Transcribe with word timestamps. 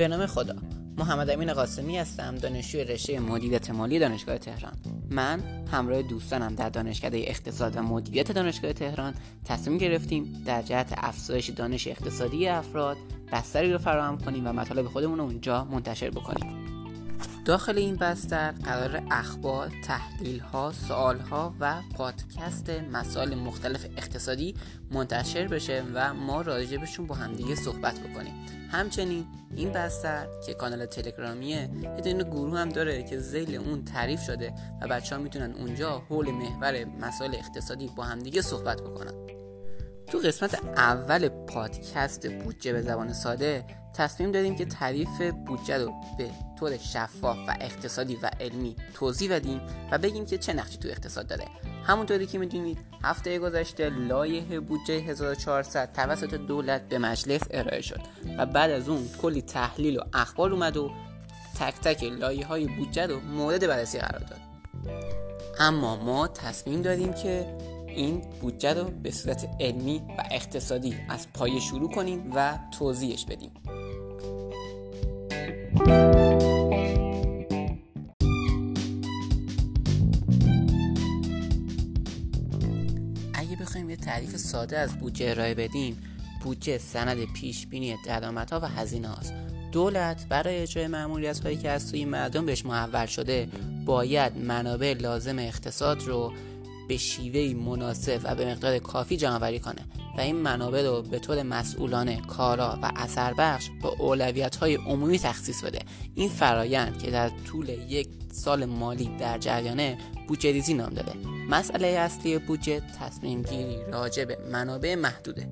به 0.00 0.08
نام 0.08 0.26
خدا. 0.26 0.54
محمد 0.98 1.30
امین 1.30 1.52
قاسمی 1.52 1.98
هستم 1.98 2.34
دانشجوی 2.34 2.84
رشته 2.84 3.20
مدیریت 3.20 3.70
مالی 3.70 3.98
دانشگاه 3.98 4.38
تهران. 4.38 4.72
من 5.10 5.40
همراه 5.72 6.02
دوستانم 6.02 6.54
در 6.54 6.68
دانشکده 6.68 7.18
اقتصاد 7.18 7.76
و 7.76 7.82
مدیریت 7.82 8.32
دانشگاه 8.32 8.72
تهران 8.72 9.14
تصمیم 9.44 9.78
گرفتیم 9.78 10.42
در 10.46 10.62
جهت 10.62 10.94
افزایش 10.96 11.50
دانش 11.50 11.86
اقتصادی 11.86 12.48
افراد 12.48 12.96
بستری 13.32 13.72
رو 13.72 13.78
فراهم 13.78 14.18
کنیم 14.18 14.46
و 14.46 14.52
مطالب 14.52 14.86
خودمون 14.86 15.18
رو 15.18 15.24
اونجا 15.24 15.64
منتشر 15.64 16.10
بکنیم. 16.10 16.79
داخل 17.44 17.78
این 17.78 17.96
بستر 17.96 18.52
قرار 18.52 19.02
اخبار، 19.10 19.72
تحلیل 19.84 20.40
ها، 20.40 20.72
سوال 20.72 21.18
ها 21.18 21.54
و 21.60 21.74
پادکست 21.94 22.70
مسائل 22.70 23.34
مختلف 23.34 23.86
اقتصادی 23.96 24.54
منتشر 24.90 25.48
بشه 25.48 25.84
و 25.94 26.14
ما 26.14 26.40
راجبشون 26.40 27.06
با 27.06 27.14
همدیگه 27.14 27.54
صحبت 27.54 28.00
بکنیم. 28.00 28.34
همچنین 28.72 29.26
این 29.56 29.72
بستر 29.72 30.26
که 30.46 30.54
کانال 30.54 30.86
تلگرامیه 30.86 31.70
یه 31.82 32.00
دونه 32.00 32.24
گروه 32.24 32.58
هم 32.58 32.68
داره 32.68 33.02
که 33.02 33.18
زیل 33.18 33.54
اون 33.54 33.84
تعریف 33.84 34.22
شده 34.22 34.54
و 34.82 34.88
بچه 34.88 35.16
ها 35.16 35.22
می‌تونن 35.22 35.52
اونجا 35.52 35.98
حول 35.98 36.30
محور 36.30 36.84
مسائل 36.84 37.34
اقتصادی 37.34 37.90
با 37.96 38.04
همدیگه 38.04 38.42
صحبت 38.42 38.80
بکنن. 38.80 39.39
تو 40.10 40.18
قسمت 40.18 40.54
اول 40.76 41.28
پادکست 41.28 42.30
بودجه 42.30 42.72
به 42.72 42.82
زبان 42.82 43.12
ساده 43.12 43.64
تصمیم 43.94 44.32
دادیم 44.32 44.56
که 44.56 44.64
تعریف 44.64 45.22
بودجه 45.46 45.78
رو 45.78 45.94
به 46.18 46.30
طور 46.58 46.76
شفاف 46.76 47.36
و 47.48 47.56
اقتصادی 47.60 48.16
و 48.22 48.30
علمی 48.40 48.76
توضیح 48.94 49.34
بدیم 49.34 49.60
و 49.92 49.98
بگیم 49.98 50.26
که 50.26 50.38
چه 50.38 50.52
نقشی 50.52 50.78
تو 50.78 50.88
اقتصاد 50.88 51.26
داره. 51.26 51.44
همونطوری 51.84 52.26
که 52.26 52.38
می‌دونید 52.38 52.78
هفته 53.04 53.38
گذشته 53.38 53.90
لایحه 53.90 54.60
بودجه 54.60 54.94
1400 54.94 55.92
توسط 55.92 56.34
دولت 56.34 56.88
به 56.88 56.98
مجلس 56.98 57.42
ارائه 57.50 57.80
شد 57.80 58.00
و 58.38 58.46
بعد 58.46 58.70
از 58.70 58.88
اون 58.88 59.08
کلی 59.22 59.42
تحلیل 59.42 59.98
و 59.98 60.02
اخبار 60.12 60.52
اومد 60.52 60.76
و 60.76 60.90
تک 61.60 61.74
تک 61.74 62.02
لایه 62.02 62.46
های 62.46 62.66
بودجه 62.66 63.06
رو 63.06 63.20
مورد 63.20 63.66
بررسی 63.66 63.98
قرار 63.98 64.20
داد. 64.20 64.40
اما 65.60 65.96
ما 65.96 66.28
تصمیم 66.28 66.82
داریم 66.82 67.12
که 67.12 67.56
این 67.96 68.22
بودجه 68.40 68.74
رو 68.74 68.84
به 69.02 69.10
صورت 69.10 69.48
علمی 69.60 70.02
و 70.18 70.24
اقتصادی 70.30 70.96
از 71.08 71.32
پایه 71.32 71.60
شروع 71.60 71.90
کنیم 71.90 72.32
و 72.34 72.58
توضیحش 72.78 73.24
بدیم. 73.24 73.50
اگه 83.34 83.56
بخوایم 83.60 83.90
یه 83.90 83.96
تعریف 83.96 84.36
ساده 84.36 84.78
از 84.78 84.98
بودجه 84.98 85.30
ارائه 85.30 85.54
بدیم 85.54 86.02
بودجه 86.42 86.78
سند 86.78 87.32
پیش 87.32 87.66
بینی 87.66 87.96
درآمدها 88.06 88.60
و 88.60 88.64
هزینه 88.64 89.08
هاست 89.08 89.34
دولت 89.72 90.26
برای 90.28 90.56
اجرای 90.56 90.86
معمولیت 90.86 91.40
هایی 91.40 91.56
که 91.56 91.70
از 91.70 91.82
سوی 91.82 92.04
مردم 92.04 92.46
بهش 92.46 92.66
محول 92.66 93.06
شده 93.06 93.48
باید 93.84 94.36
منابع 94.36 94.94
لازم 95.00 95.38
اقتصاد 95.38 96.02
رو 96.02 96.32
به 96.90 96.96
شیوهی 96.96 97.54
مناسب 97.54 98.20
و 98.24 98.34
به 98.34 98.50
مقدار 98.50 98.78
کافی 98.78 99.16
جمع 99.16 99.58
کنه 99.58 99.86
و 100.18 100.20
این 100.20 100.36
منابع 100.36 100.82
رو 100.82 101.02
به 101.02 101.18
طور 101.18 101.42
مسئولانه 101.42 102.20
کارا 102.20 102.78
و 102.82 102.92
اثر 102.96 103.34
بخش 103.34 103.70
با 103.82 103.88
اولویت 103.98 104.56
های 104.56 104.74
عمومی 104.74 105.18
تخصیص 105.18 105.64
بده. 105.64 105.78
این 106.14 106.28
فرایند 106.28 106.98
که 106.98 107.10
در 107.10 107.28
طول 107.28 107.68
یک 107.68 108.08
سال 108.32 108.64
مالی 108.64 109.10
در 109.18 109.38
جریانه 109.38 109.98
بودجه 110.28 110.52
ریزی 110.52 110.74
نام 110.74 110.90
داره 110.90 111.12
مسئله 111.50 111.86
اصلی 111.86 112.38
بودجه 112.38 112.82
تصمیم 113.00 113.42
گیری 113.42 113.78
راجع 113.92 114.24
به 114.24 114.38
منابع 114.52 114.94
محدوده. 114.94 115.48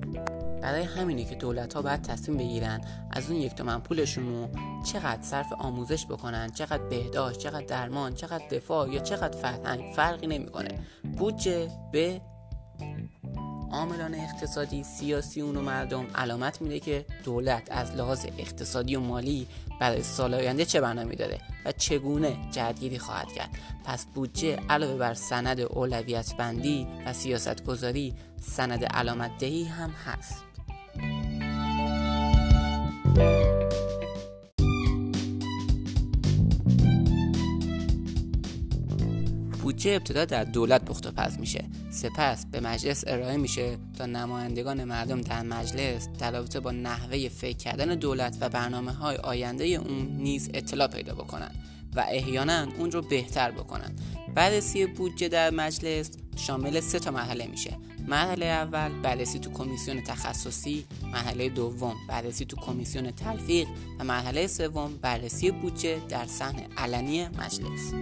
برای 0.61 0.83
همینه 0.83 1.25
که 1.25 1.35
دولت 1.35 1.73
ها 1.73 1.81
باید 1.81 2.01
تصمیم 2.01 2.37
بگیرن 2.37 2.81
از 3.11 3.29
اون 3.29 3.39
یک 3.39 3.55
تومن 3.55 3.79
پولشون 3.79 4.29
رو 4.29 4.49
چقدر 4.83 5.21
صرف 5.21 5.53
آموزش 5.59 6.05
بکنن 6.05 6.49
چقدر 6.51 6.83
بهداشت 6.83 7.39
چقدر 7.39 7.65
درمان 7.65 8.15
چقدر 8.15 8.47
دفاع 8.47 8.89
یا 8.89 8.99
چقدر 8.99 9.37
فرهنگ 9.37 9.93
فرقی 9.95 10.27
نمی‌کنه. 10.27 10.79
بودجه 11.17 11.71
به 11.91 12.21
عاملان 13.71 14.15
اقتصادی 14.15 14.83
سیاسی 14.83 15.41
و 15.41 15.51
مردم 15.51 16.07
علامت 16.15 16.61
میده 16.61 16.79
که 16.79 17.05
دولت 17.23 17.71
از 17.71 17.91
لحاظ 17.91 18.25
اقتصادی 18.37 18.95
و 18.95 18.99
مالی 18.99 19.47
برای 19.79 20.03
سال 20.03 20.33
آینده 20.33 20.65
چه 20.65 20.81
برنامه 20.81 21.15
داره 21.15 21.37
و 21.65 21.71
چگونه 21.71 22.37
جهتگیری 22.51 22.99
خواهد 22.99 23.33
کرد. 23.33 23.49
پس 23.85 24.05
بودجه 24.05 24.59
علاوه 24.69 24.97
بر 24.97 25.13
سند 25.13 25.59
اولویت 25.59 26.35
بندی 26.37 26.87
و 27.05 27.13
سیاست 27.13 27.63
گذاری 27.63 28.13
سند 28.41 28.85
علامت 28.85 29.31
دهی 29.39 29.63
هم 29.63 29.89
هست. 29.89 30.48
بودجه 39.79 39.91
ابتدا 39.91 40.25
در 40.25 40.43
دولت 40.43 40.85
پخت 40.85 41.07
و 41.07 41.11
پز 41.11 41.39
میشه. 41.39 41.65
سپس 41.89 42.45
به 42.45 42.59
مجلس 42.59 43.03
ارائه 43.07 43.37
میشه 43.37 43.77
تا 43.97 44.05
نمایندگان 44.05 44.83
مردم 44.83 45.21
در 45.21 45.41
مجلس 45.41 46.09
در 46.19 46.31
رابطه 46.31 46.59
با 46.59 46.71
نحوه 46.71 47.29
فکر 47.29 47.57
کردن 47.57 47.95
دولت 47.95 48.37
و 48.41 48.49
برنامه 48.49 48.91
های 48.91 49.17
آینده 49.17 49.65
اون 49.65 50.07
نیز 50.17 50.49
اطلاع 50.53 50.87
پیدا 50.87 51.13
بکنن 51.13 51.51
و 51.95 52.05
احیانا 52.09 52.67
اون 52.77 52.91
رو 52.91 53.01
بهتر 53.01 53.51
بکنن. 53.51 53.91
بررسی 54.35 54.85
بودجه 54.85 55.27
در 55.27 55.49
مجلس 55.49 56.11
شامل 56.35 56.79
سه 56.79 56.99
تا 56.99 57.11
مرحله 57.11 57.47
میشه. 57.47 57.77
مرحله 58.07 58.45
اول 58.45 59.01
بررسی 59.01 59.39
تو 59.39 59.49
کمیسیون 59.49 60.01
تخصصی. 60.01 60.85
مرحله 61.03 61.49
دوم 61.49 61.95
بررسی 62.07 62.45
تو 62.45 62.57
کمیسیون 62.57 63.11
تلفیق. 63.11 63.67
و 63.99 64.03
مرحله 64.03 64.47
سوم 64.47 64.97
بررسی 65.01 65.51
بودجه 65.51 66.01
در 66.09 66.25
صحن 66.25 66.59
علنی 66.77 67.27
مجلس. 67.27 67.93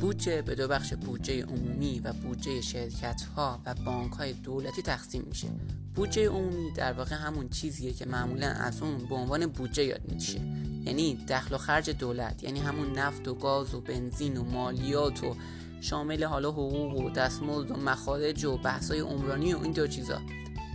بودجه 0.00 0.42
به 0.42 0.54
دو 0.54 0.68
بخش 0.68 0.94
بودجه 0.94 1.42
عمومی 1.42 2.00
و 2.04 2.12
بودجه 2.12 2.60
شرکت 2.60 3.22
ها 3.36 3.60
و 3.66 3.74
بانک 3.74 4.12
های 4.12 4.32
دولتی 4.32 4.82
تقسیم 4.82 5.22
میشه. 5.28 5.48
بودجه 5.94 6.28
عمومی 6.28 6.70
در 6.70 6.92
واقع 6.92 7.16
همون 7.16 7.48
چیزیه 7.48 7.92
که 7.92 8.06
معمولا 8.06 8.46
از 8.46 8.82
اون 8.82 8.98
به 8.98 9.14
عنوان 9.14 9.46
بودجه 9.46 9.84
یاد 9.84 10.12
میشه. 10.12 10.40
یعنی 10.86 11.14
دخل 11.28 11.54
و 11.54 11.58
خرج 11.58 11.90
دولت 11.90 12.42
یعنی 12.42 12.60
همون 12.60 12.98
نفت 12.98 13.28
و 13.28 13.34
گاز 13.34 13.74
و 13.74 13.80
بنزین 13.80 14.36
و 14.36 14.44
مالیات 14.44 15.24
و 15.24 15.36
شامل 15.80 16.24
حالا 16.24 16.50
حقوق 16.50 17.00
و 17.00 17.10
دستمزد 17.10 17.70
و 17.70 17.76
مخارج 17.76 18.44
و 18.44 18.56
بحثای 18.56 19.00
عمرانی 19.00 19.54
و 19.54 19.58
این 19.62 19.72
دو 19.72 19.86
چیزا. 19.86 20.20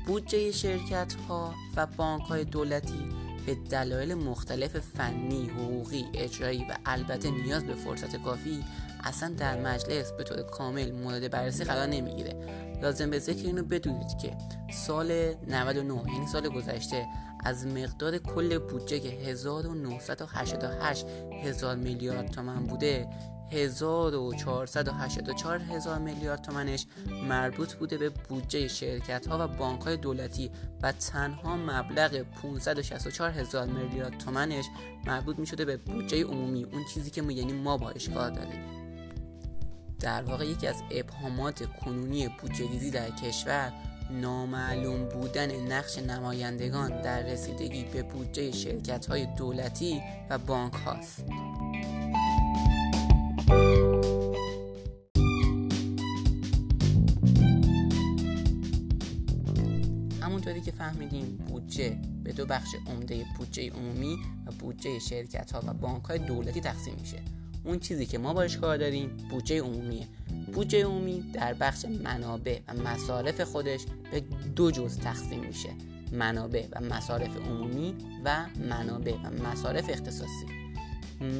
بودجه 0.07 0.51
شرکت 0.51 1.13
ها 1.13 1.53
و 1.75 1.85
بانک 1.85 2.21
های 2.21 2.43
دولتی 2.43 3.09
به 3.45 3.55
دلایل 3.55 4.13
مختلف 4.13 4.79
فنی، 4.79 5.49
حقوقی، 5.49 6.05
اجرایی 6.13 6.65
و 6.69 6.77
البته 6.85 7.31
نیاز 7.31 7.63
به 7.63 7.73
فرصت 7.73 8.15
کافی 8.15 8.63
اصلا 9.03 9.29
در 9.29 9.61
مجلس 9.61 10.11
به 10.11 10.23
طور 10.23 10.41
کامل 10.41 10.91
مورد 10.91 11.31
بررسی 11.31 11.63
قرار 11.63 11.87
نمی‌گیره. 11.87 12.35
لازم 12.81 13.09
به 13.09 13.19
ذکر 13.19 13.45
اینو 13.45 13.63
بدونید 13.63 14.17
که 14.21 14.37
سال 14.73 15.33
99 15.47 16.13
یعنی 16.13 16.27
سال 16.27 16.49
گذشته 16.49 17.05
از 17.45 17.67
مقدار 17.67 18.17
کل 18.17 18.57
بودجه 18.57 18.99
که 18.99 19.09
1988 19.09 21.05
هزار 21.43 21.75
میلیارد 21.75 22.31
تومن 22.31 22.63
بوده 22.63 23.07
1484 23.51 25.59
هزار 25.59 25.99
میلیارد 25.99 26.41
تومنش 26.41 26.85
مربوط 27.29 27.73
بوده 27.73 27.97
به 27.97 28.09
بودجه 28.09 28.67
شرکت 28.67 29.27
ها 29.27 29.37
و 29.39 29.47
بانک 29.47 29.81
های 29.81 29.97
دولتی 29.97 30.51
و 30.83 30.91
تنها 30.91 31.57
مبلغ 31.57 32.21
564 32.21 33.29
هزار 33.29 33.67
میلیارد 33.67 34.17
تومنش 34.17 34.65
مربوط 35.05 35.39
می 35.39 35.47
شده 35.47 35.65
به 35.65 35.77
بودجه 35.77 36.23
عمومی 36.23 36.63
اون 36.63 36.85
چیزی 36.93 37.09
که 37.09 37.21
ما 37.21 37.31
یعنی 37.31 37.53
ما 37.53 37.77
با 37.77 37.93
کار 38.13 38.29
داریم. 38.29 38.61
در 39.99 40.23
واقع 40.23 40.45
یکی 40.45 40.67
از 40.67 40.83
ابهامات 40.91 41.65
کنونی 41.65 42.27
بودجه 42.27 42.71
ریزی 42.71 42.91
در 42.91 43.09
کشور 43.09 43.73
نامعلوم 44.11 45.05
بودن 45.05 45.73
نقش 45.73 45.97
نمایندگان 45.97 47.01
در 47.01 47.21
رسیدگی 47.21 47.83
به 47.83 48.03
بودجه 48.03 48.51
شرکت 48.51 49.05
های 49.05 49.27
دولتی 49.37 50.01
و 50.29 50.37
بانک 50.37 50.73
هاست. 50.73 51.25
همونطوری 60.21 60.61
که 60.61 60.71
فهمیدیم 60.71 61.37
بودجه 61.47 61.97
به 62.23 62.33
دو 62.33 62.45
بخش 62.45 62.75
عمده 62.87 63.25
بودجه 63.37 63.69
عمومی 63.69 64.17
و 64.45 64.51
بودجه 64.51 64.99
شرکت 64.99 65.51
ها 65.51 65.61
و 65.67 65.73
بانک 65.73 66.03
های 66.03 66.19
دولتی 66.19 66.61
تقسیم 66.61 66.95
میشه. 66.99 67.40
اون 67.63 67.79
چیزی 67.79 68.05
که 68.05 68.17
ما 68.17 68.33
باش 68.33 68.57
کار 68.57 68.77
داریم 68.77 69.17
بودجه 69.29 69.61
عمومیه. 69.61 70.07
بودجه 70.53 70.85
عمومی 70.85 71.31
در 71.33 71.53
بخش 71.53 71.85
منابع 71.85 72.59
و 72.67 72.73
مصارف 72.73 73.41
خودش 73.41 73.85
به 74.11 74.23
دو 74.55 74.71
جز 74.71 74.97
تقسیم 74.97 75.39
میشه. 75.39 75.69
منابع 76.11 76.65
و 76.71 76.81
مصارف 76.81 77.37
عمومی 77.37 77.95
و 78.25 78.45
منابع 78.69 79.13
و 79.13 79.49
مصارف 79.49 79.89
اختصاصی. 79.89 80.45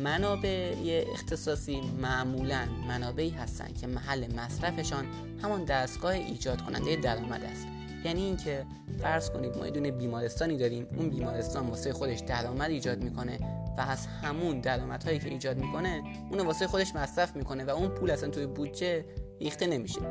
منابع 0.04 0.76
اختصاصی 1.14 1.82
معمولا 2.02 2.66
منابعی 2.88 3.30
هستند 3.30 3.78
که 3.78 3.88
محل 3.88 4.34
مصرفشان 4.36 5.06
همان 5.44 5.66
دستگاه 5.66 6.12
ایجاد 6.12 6.62
کننده 6.62 6.96
درآمد 6.96 7.44
است. 7.44 7.68
یعنی 8.06 8.22
اینکه 8.22 8.66
فرض 9.02 9.30
کنید 9.30 9.58
ما 9.58 9.68
یه 9.68 9.92
بیمارستانی 9.92 10.58
داریم 10.58 10.88
اون 10.98 11.10
بیمارستان 11.10 11.68
واسه 11.68 11.94
خودش 11.94 12.20
درآمد 12.20 12.70
ایجاد 12.70 13.04
می‌کنه. 13.04 13.61
و 13.78 13.82
از 13.82 14.08
همون 14.08 14.60
درآمدهایی 14.60 15.20
که 15.20 15.30
ایجاد 15.30 15.58
می‌کنه 15.58 16.04
اون 16.32 16.40
واسه 16.40 16.68
خودش 16.68 16.96
مصرف 16.96 17.36
می‌کنه 17.36 17.64
و 17.64 17.70
اون 17.70 17.88
پول 17.88 18.12
اصلا 18.12 18.30
توی 18.30 18.46
بودجه 18.46 19.06
ریخته 19.40 19.68
نمیشه. 19.68 20.02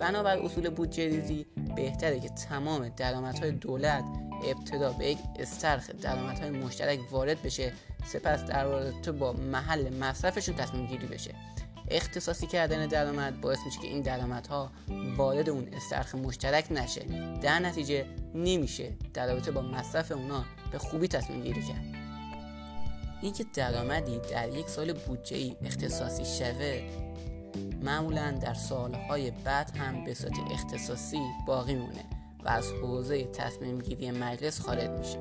بنابر 0.00 0.38
اصول 0.38 0.70
بودجه 0.70 1.08
ریزی 1.08 1.46
بهتره 1.76 2.20
که 2.20 2.28
تمام 2.28 2.88
درآمدهای 2.88 3.50
دولت 3.50 4.04
ابتدا 4.44 4.92
به 4.92 5.06
یک 5.06 5.18
استرخ 5.38 5.90
درآمدهای 5.90 6.50
مشترک 6.50 7.00
وارد 7.10 7.42
بشه 7.42 7.72
سپس 8.06 8.44
در 8.44 8.64
رابطه 8.64 9.12
با 9.12 9.32
محل 9.32 9.98
مصرفشون 9.98 10.54
تصمیم 10.54 10.86
گیری 10.86 11.06
بشه. 11.06 11.34
اختصاصی 11.90 12.46
کردن 12.46 12.86
درآمد 12.86 13.40
باعث 13.40 13.58
میشه 13.66 13.80
که 13.80 13.86
این 13.86 14.02
درآمدها 14.02 14.70
وارد 15.16 15.48
اون 15.48 15.68
استرخ 15.72 16.14
مشترک 16.14 16.66
نشه. 16.70 17.04
در 17.42 17.58
نتیجه 17.58 18.06
نمیشه 18.34 18.92
در 19.14 19.26
رابطه 19.26 19.50
با 19.50 19.62
مصرف 19.62 20.12
اونا 20.12 20.44
به 20.72 20.78
خوبی 20.78 21.08
تصمیم 21.08 21.42
گیری 21.42 21.62
کرد. 21.62 21.97
اینکه 23.22 23.44
درآمدی 23.54 24.18
در 24.18 24.48
یک 24.48 24.68
سال 24.68 24.92
بودجه 24.92 25.36
ای 25.36 25.56
اختصاصی 25.64 26.24
شوه 26.24 26.82
معمولا 27.82 28.30
در 28.30 28.54
سالهای 28.54 29.30
بعد 29.30 29.76
هم 29.76 30.04
به 30.04 30.14
صورت 30.14 30.34
اختصاصی 30.50 31.20
باقی 31.46 31.74
مونه 31.74 32.04
و 32.44 32.48
از 32.48 32.72
حوزه 32.72 33.24
تصمیم 33.24 33.78
گیری 33.78 34.10
مجلس 34.10 34.60
خارج 34.60 34.90
میشه. 34.90 35.18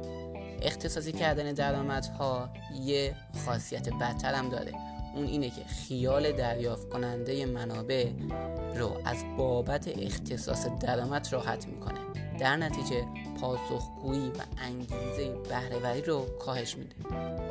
اختصاصی 0.61 1.11
کردن 1.11 1.53
درآمدها 1.53 2.49
یه 2.81 3.15
خاصیت 3.45 3.89
بدتر 3.89 4.33
هم 4.33 4.49
داره. 4.49 4.71
اون 5.17 5.25
اینه 5.25 5.49
که 5.49 5.63
خیال 5.63 6.31
دریافت 6.31 6.89
کننده 6.89 7.45
منابع 7.45 8.09
رو 8.75 9.01
از 9.05 9.17
بابت 9.37 9.87
اختصاص 9.87 10.67
درآمد 10.79 11.27
راحت 11.31 11.67
می‌کنه. 11.67 11.99
در 12.39 12.57
نتیجه 12.57 13.05
پاسخگویی 13.41 14.29
و 14.29 14.41
انگیزه 14.57 15.29
بهرهوری 15.49 16.01
رو 16.01 16.25
کاهش 16.39 16.75
میده. 16.77 16.95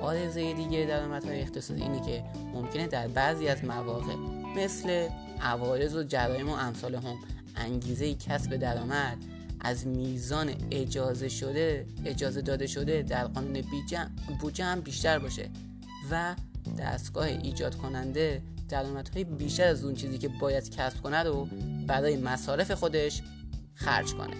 آرزه 0.02 0.52
دیگه 0.52 0.86
درآمدهای 0.88 1.40
اختصاصی 1.40 1.82
اینه 1.82 2.06
که 2.06 2.24
ممکنه 2.54 2.86
در 2.86 3.08
بعضی 3.08 3.48
از 3.48 3.64
مواقع 3.64 4.14
مثل 4.56 5.08
عوارض 5.40 5.94
و 5.94 6.02
جرایم 6.02 6.48
و 6.48 6.52
امثال 6.52 6.94
هم 6.94 7.16
انگیزه 7.56 8.14
کسب 8.14 8.56
درآمد 8.56 9.16
از 9.60 9.86
میزان 9.86 10.54
اجازه 10.70 11.28
شده 11.28 11.86
اجازه 12.04 12.40
داده 12.40 12.66
شده 12.66 13.02
در 13.02 13.26
قانون 13.26 13.62
بودجه 14.40 14.64
هم 14.64 14.80
بیشتر 14.80 15.18
باشه 15.18 15.50
و 16.10 16.34
دستگاه 16.78 17.26
ایجاد 17.26 17.74
کننده 17.74 18.42
درآمدهای 18.68 19.24
بیشتر 19.24 19.66
از 19.66 19.84
اون 19.84 19.94
چیزی 19.94 20.18
که 20.18 20.28
باید 20.28 20.70
کسب 20.70 21.02
کنه 21.02 21.22
رو 21.22 21.48
برای 21.86 22.16
مصارف 22.16 22.70
خودش 22.70 23.22
خرج 23.74 24.14
کنه. 24.14 24.36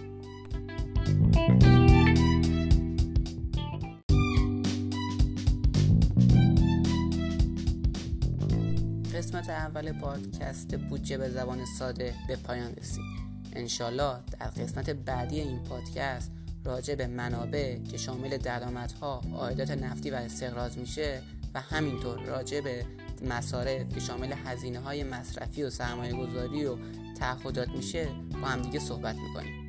قسمت 9.14 9.50
اول 9.50 9.93
پادکست 9.93 10.76
بودجه 10.76 11.19
به 11.19 11.31
زبان 11.31 11.64
ساده 11.78 12.14
به 12.28 12.37
پایان 12.37 12.75
رسید. 12.75 13.05
انشالله 13.52 14.17
در 14.40 14.46
قسمت 14.46 14.90
بعدی 14.90 15.40
این 15.40 15.62
پادکست 15.62 16.31
راجع 16.64 16.94
به 16.94 17.06
منابع 17.06 17.78
که 17.78 17.96
شامل 17.96 18.37
درآمدها 18.37 19.23
عایدات 19.34 19.70
نفتی 19.70 20.11
و 20.11 20.14
استقراض 20.14 20.78
میشه 20.78 21.23
و 21.56 21.60
همینطور 21.60 22.20
راجع 22.20 22.60
به 22.60 22.86
مصارف 23.28 23.94
که 23.94 24.00
شامل 24.00 24.32
هزینه 24.32 24.80
های 24.80 25.04
مصرفی 25.04 25.62
و 25.62 25.70
سرمایه 25.70 26.12
گذاری 26.12 26.64
و 26.64 26.76
تعهدات 27.18 27.68
میشه 27.68 28.08
با 28.42 28.48
همدیگه 28.48 28.78
صحبت 28.78 29.16
می‌کنیم. 29.16 29.68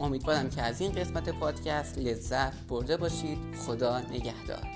امیدوارم 0.00 0.50
که 0.50 0.62
از 0.62 0.80
این 0.80 0.92
قسمت 0.92 1.28
پادکست 1.28 1.98
لذت 1.98 2.52
برده 2.68 2.96
باشید. 2.96 3.38
خدا 3.66 4.00
نگهدار. 4.00 4.68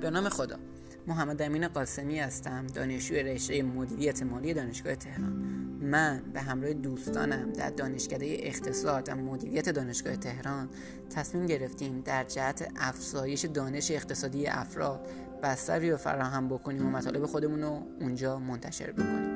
به 0.00 0.10
نام 0.10 0.28
خدا. 0.28 0.71
محمد 1.06 1.42
امین 1.42 1.68
قاسمی 1.68 2.18
هستم 2.18 2.66
دانشجوی 2.66 3.22
رشته 3.22 3.62
مدیریت 3.62 4.22
مالی 4.22 4.54
دانشگاه 4.54 4.94
تهران. 4.94 5.32
من 5.80 6.22
به 6.32 6.40
همراه 6.40 6.72
دوستانم 6.72 7.52
در 7.52 7.70
دانشکده 7.70 8.36
اقتصاد 8.38 9.08
و 9.08 9.14
مدیریت 9.14 9.68
دانشگاه 9.68 10.16
تهران 10.16 10.68
تصمیم 11.10 11.46
گرفتیم 11.46 12.00
در 12.00 12.24
جهت 12.24 12.72
افزایش 12.76 13.44
دانش 13.44 13.90
اقتصادی 13.90 14.46
افراد 14.46 15.06
بستری 15.42 15.90
رو 15.90 15.96
فراهم 15.96 16.48
بکنیم 16.48 16.86
و 16.86 16.90
مطالب 16.90 17.26
خودمون 17.26 17.62
رو 17.62 17.82
اونجا 18.00 18.38
منتشر 18.38 18.92
بکنیم. 18.92 19.31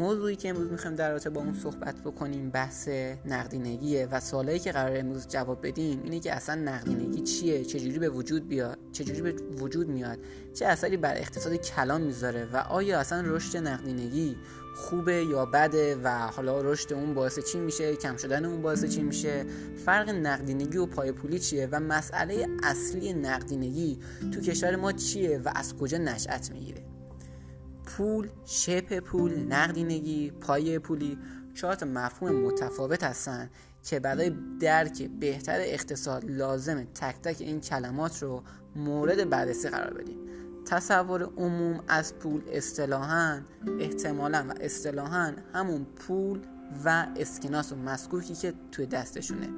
موضوعی 0.00 0.36
که 0.36 0.48
امروز 0.48 0.70
می‌خوایم 0.70 0.96
در 0.96 1.10
رابطه 1.10 1.30
با 1.30 1.40
اون 1.40 1.54
صحبت 1.54 2.00
بکنیم 2.00 2.50
بحث 2.50 2.88
نقدینگیه 3.24 4.08
و 4.10 4.20
سوالایی 4.20 4.58
که 4.58 4.72
قرار 4.72 4.96
امروز 4.96 5.28
جواب 5.28 5.66
بدیم 5.66 6.00
اینه 6.04 6.20
که 6.20 6.32
اصلا 6.32 6.54
نقدینگی 6.54 7.20
چیه؟ 7.22 7.64
چجوری 7.64 7.98
به 7.98 8.08
وجود 8.08 8.48
بیاد؟ 8.48 8.78
چجوری 8.92 9.22
به 9.22 9.32
وجود 9.32 9.88
میاد؟ 9.88 10.18
چه 10.54 10.66
اثری 10.66 10.96
بر 10.96 11.16
اقتصاد 11.16 11.54
کلان 11.54 12.00
می‌ذاره؟ 12.02 12.48
و 12.52 12.56
آیا 12.56 13.00
اصلا 13.00 13.20
رشد 13.26 13.56
نقدینگی 13.56 14.36
خوبه 14.76 15.24
یا 15.24 15.46
بده؟ 15.46 15.96
و 16.04 16.08
حالا 16.08 16.60
رشد 16.60 16.92
اون 16.92 17.14
باعث 17.14 17.38
چی 17.38 17.58
میشه؟ 17.58 17.96
کم 17.96 18.16
شدن 18.16 18.44
اون 18.44 18.62
باعث 18.62 18.84
چی 18.84 19.02
میشه؟ 19.02 19.46
فرق 19.84 20.08
نقدینگی 20.08 20.78
و 20.78 20.86
پای 20.86 21.12
پولی 21.12 21.38
چیه؟ 21.38 21.68
و 21.72 21.80
مسئله 21.80 22.46
اصلی 22.62 23.12
نقدینگی 23.12 23.98
تو 24.34 24.40
کشور 24.40 24.76
ما 24.76 24.92
چیه 24.92 25.38
و 25.38 25.52
از 25.54 25.76
کجا 25.76 25.98
نشأت 25.98 26.50
می‌گیره؟ 26.50 26.89
پول، 27.96 28.28
شپ 28.44 28.98
پول، 28.98 29.38
نقدینگی، 29.38 30.30
پایه 30.30 30.78
پولی. 30.78 31.18
چهار 31.54 31.74
تا 31.74 31.86
مفهوم 31.86 32.32
متفاوت 32.32 33.04
هستن 33.04 33.50
که 33.84 34.00
برای 34.00 34.32
درک 34.60 35.10
بهتر 35.20 35.60
اقتصاد 35.60 36.24
لازم 36.30 36.84
تک 36.84 37.20
تک 37.22 37.36
این 37.40 37.60
کلمات 37.60 38.22
رو 38.22 38.42
مورد 38.76 39.30
بررسی 39.30 39.68
قرار 39.68 39.94
بدیم. 39.94 40.18
تصور 40.66 41.22
عموم 41.22 41.84
از 41.88 42.14
پول 42.14 42.42
اصطلاحا 42.52 43.40
احتمالا 43.80 44.46
و 44.48 44.52
اصطلاحا 44.60 45.32
همون 45.54 45.84
پول 45.84 46.40
و 46.84 47.06
اسکناس 47.16 47.72
و 47.72 47.76
مسکوکی 47.76 48.34
که 48.34 48.54
توی 48.72 48.86
دستشونه. 48.86 49.48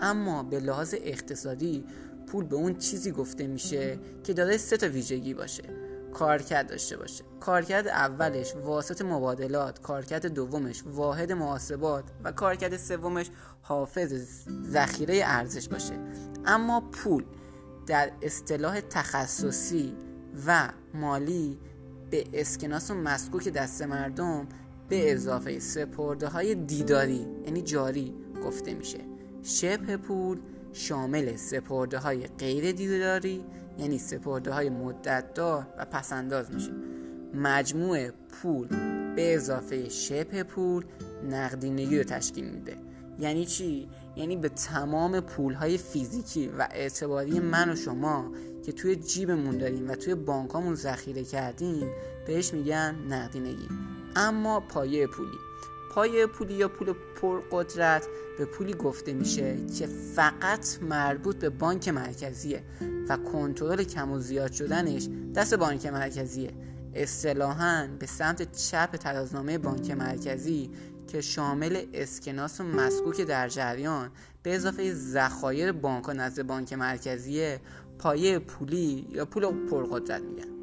اما 0.00 0.42
به 0.42 0.60
لحاظ 0.60 0.94
اقتصادی 0.98 1.84
پول 2.26 2.44
به 2.44 2.56
اون 2.56 2.74
چیزی 2.74 3.10
گفته 3.10 3.46
میشه 3.46 3.98
که 4.24 4.32
داره 4.32 4.56
سه 4.56 4.76
تا 4.76 4.88
ویژگی 4.88 5.34
باشه. 5.34 5.91
کارکرد 6.14 6.68
داشته 6.68 6.96
باشه. 6.96 7.24
کارکرد 7.40 7.88
اولش 7.88 8.54
واسط 8.54 9.02
مبادلات 9.02 9.80
کارکرد 9.80 10.26
دومش 10.26 10.82
واحد 10.86 11.32
محاسبات 11.32 12.04
و 12.24 12.32
کارکرد 12.32 12.76
سومش 12.76 13.30
حافظ 13.62 14.12
ذخیره 14.70 15.22
ارزش 15.24 15.68
باشه. 15.68 15.94
اما 16.46 16.80
پول 16.80 17.24
در 17.86 18.10
اصطلاح 18.22 18.80
تخصصی 18.80 19.96
و 20.46 20.68
مالی 20.94 21.58
به 22.10 22.24
اسکناس 22.32 22.90
و 22.90 22.94
مسکوک 22.94 23.48
دست 23.48 23.82
مردم 23.82 24.46
به 24.88 25.12
اضافه 25.12 25.58
سپرده 25.58 26.28
های 26.28 26.54
دیداری 26.54 27.26
یعنی 27.44 27.62
جاری 27.62 28.14
گفته 28.44 28.74
میشه. 28.74 28.98
شبه 29.42 29.96
پول 29.96 30.40
شامل 30.72 31.36
سپرده 31.36 31.98
های 31.98 32.26
غیر 32.26 32.72
دیداری 32.72 33.44
یعنی 33.78 33.98
سپرده 33.98 34.52
های 34.52 34.70
مدت 34.70 35.34
دار 35.34 35.66
و 35.78 35.84
پسنداز 35.84 36.54
میشه. 36.54 36.72
مجموع 37.34 38.10
پول 38.10 38.68
به 39.16 39.34
اضافه 39.34 39.88
شبه 39.88 40.42
پول 40.42 40.84
نقدینگی 41.30 41.98
رو 41.98 42.04
تشکیل 42.04 42.44
میده. 42.44 42.76
یعنی 43.18 43.46
چی؟ 43.46 43.88
یعنی 44.16 44.36
به 44.36 44.48
تمام 44.48 45.20
پول 45.20 45.54
های 45.54 45.78
فیزیکی 45.78 46.48
و 46.48 46.68
اعتباری 46.70 47.40
من 47.40 47.70
و 47.70 47.76
شما 47.76 48.32
که 48.62 48.72
توی 48.72 48.96
جیبمون 48.96 49.58
داریم 49.58 49.90
و 49.90 49.94
توی 49.94 50.14
بانکامون 50.14 50.74
ذخیره 50.74 51.24
کردیم 51.24 51.90
بهش 52.26 52.54
میگن 52.54 52.96
نقدینگی. 53.08 53.68
اما 54.16 54.60
پایه 54.60 55.06
پولی. 55.06 55.38
پایه 55.94 56.26
پولی 56.26 56.54
یا 56.54 56.68
پول 56.68 56.94
پرقدرت 57.22 58.06
به 58.38 58.44
پولی 58.44 58.74
گفته 58.74 59.12
میشه 59.12 59.56
که 59.78 59.86
فقط 59.86 60.82
مربوط 60.82 61.36
به 61.36 61.48
بانک 61.48 61.88
مرکزیه. 61.88 62.62
و 63.08 63.16
کنترل 63.16 63.82
کم 63.82 64.10
و 64.10 64.18
زیاد 64.18 64.52
شدنش 64.52 65.08
دست 65.34 65.54
بانک 65.54 65.86
مرکزیه. 65.86 66.50
اصطلاحا 66.94 67.88
به 67.98 68.06
سمت 68.06 68.52
چپ 68.52 68.96
ترازنامه 68.96 69.58
بانک 69.58 69.90
مرکزی 69.90 70.70
که 71.06 71.20
شامل 71.20 71.84
اسکناس 71.94 72.60
و 72.60 72.64
مسکوک 72.64 73.20
در 73.20 73.48
جریان 73.48 74.10
به 74.42 74.54
اضافه 74.54 74.94
ذخایر 74.94 75.72
بانک 75.72 76.10
نزد 76.10 76.42
بانک 76.42 76.72
مرکزیه 76.72 77.60
پایه 77.98 78.38
پولی 78.38 79.08
یا 79.10 79.24
پول 79.24 79.66
پرقدرت 79.70 80.22
میگن. 80.22 80.61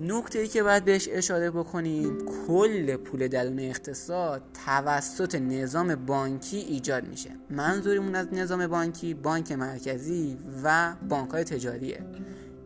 نکته 0.00 0.38
ای 0.38 0.48
که 0.48 0.62
باید 0.62 0.84
بهش 0.84 1.08
اشاره 1.12 1.50
بکنیم 1.50 2.18
کل 2.46 2.96
پول 2.96 3.28
درون 3.28 3.58
اقتصاد 3.58 4.42
توسط 4.66 5.34
نظام 5.34 5.94
بانکی 5.94 6.56
ایجاد 6.56 7.08
میشه. 7.08 7.30
منظورمون 7.50 8.14
از 8.14 8.34
نظام 8.34 8.66
بانکی 8.66 9.14
بانک 9.14 9.52
مرکزی 9.52 10.38
و 10.64 10.94
بانک 11.08 11.30
های 11.30 11.44
تجاریه. 11.44 12.06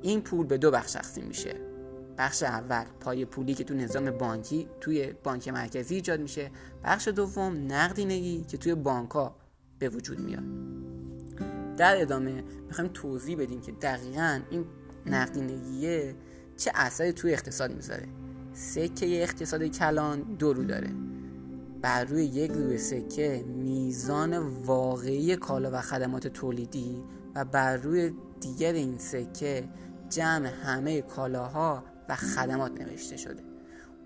این 0.03 0.21
پول 0.21 0.47
به 0.47 0.59
دو 0.59 0.71
بخش 0.71 0.93
تقسیم 0.93 1.25
میشه. 1.25 1.55
بخش 2.19 2.43
اول 2.43 2.85
پای 3.01 3.25
پولی 3.25 3.55
که 3.55 3.65
تو 3.65 3.75
نظام 3.75 4.11
بانکی 4.11 4.69
توی 4.81 5.13
بانک 5.23 5.49
مرکزی 5.49 5.95
ایجاد 5.95 6.21
میشه. 6.21 6.51
بخش 6.85 7.09
دوم 7.09 7.73
نقدینگی 7.73 8.45
که 8.49 8.57
توی 8.57 8.75
بانک 8.75 9.11
ها 9.11 9.37
به 9.79 9.89
وجود 9.89 10.21
میاد. 10.21 10.45
در 11.77 12.03
ادامه 12.03 12.45
می‌خوایم 12.67 12.91
توضیح 12.95 13.39
بدیم 13.39 13.61
که 13.61 13.73
دقیقا 13.73 14.41
این 14.51 14.65
نقدینگیه 15.07 16.15
چه 16.59 16.71
اثری 16.75 17.13
توی 17.13 17.33
اقتصاد 17.33 17.75
می‌ذاره؟ 17.75 18.09
سکه 18.53 19.23
اقتصاد 19.23 19.63
کلان 19.63 20.21
دو 20.21 20.53
رو 20.53 20.65
داره. 20.65 20.91
بر 21.83 22.05
روی 22.05 22.25
یک 22.25 22.51
روی 22.51 22.79
سکه 22.79 23.45
میزان 23.47 24.39
واقعی 24.39 25.37
کالا 25.37 25.71
و 25.73 25.81
خدمات 25.81 26.27
تولیدی 26.27 27.03
و 27.35 27.45
بر 27.45 27.77
روی 27.77 28.13
دیگر 28.41 28.73
این 28.73 28.99
سکه 28.99 29.69
جمع 30.11 30.47
همه 30.47 31.03
کالاها 31.03 31.85
و 32.09 32.17
خدمات 32.17 32.81
نوشته 32.81 33.17
شده. 33.17 33.43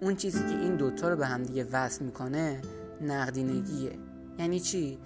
اون 0.00 0.16
چیزی 0.16 0.38
که 0.38 0.58
این 0.60 0.76
دوتا 0.76 1.08
رو 1.08 1.16
به 1.16 1.26
همدیگه 1.26 1.66
وصل 1.72 2.04
می‌کنه 2.04 2.60
نقدینگیه. 3.00 3.98
یعنی 4.38 4.60
چی؟ 4.60 4.98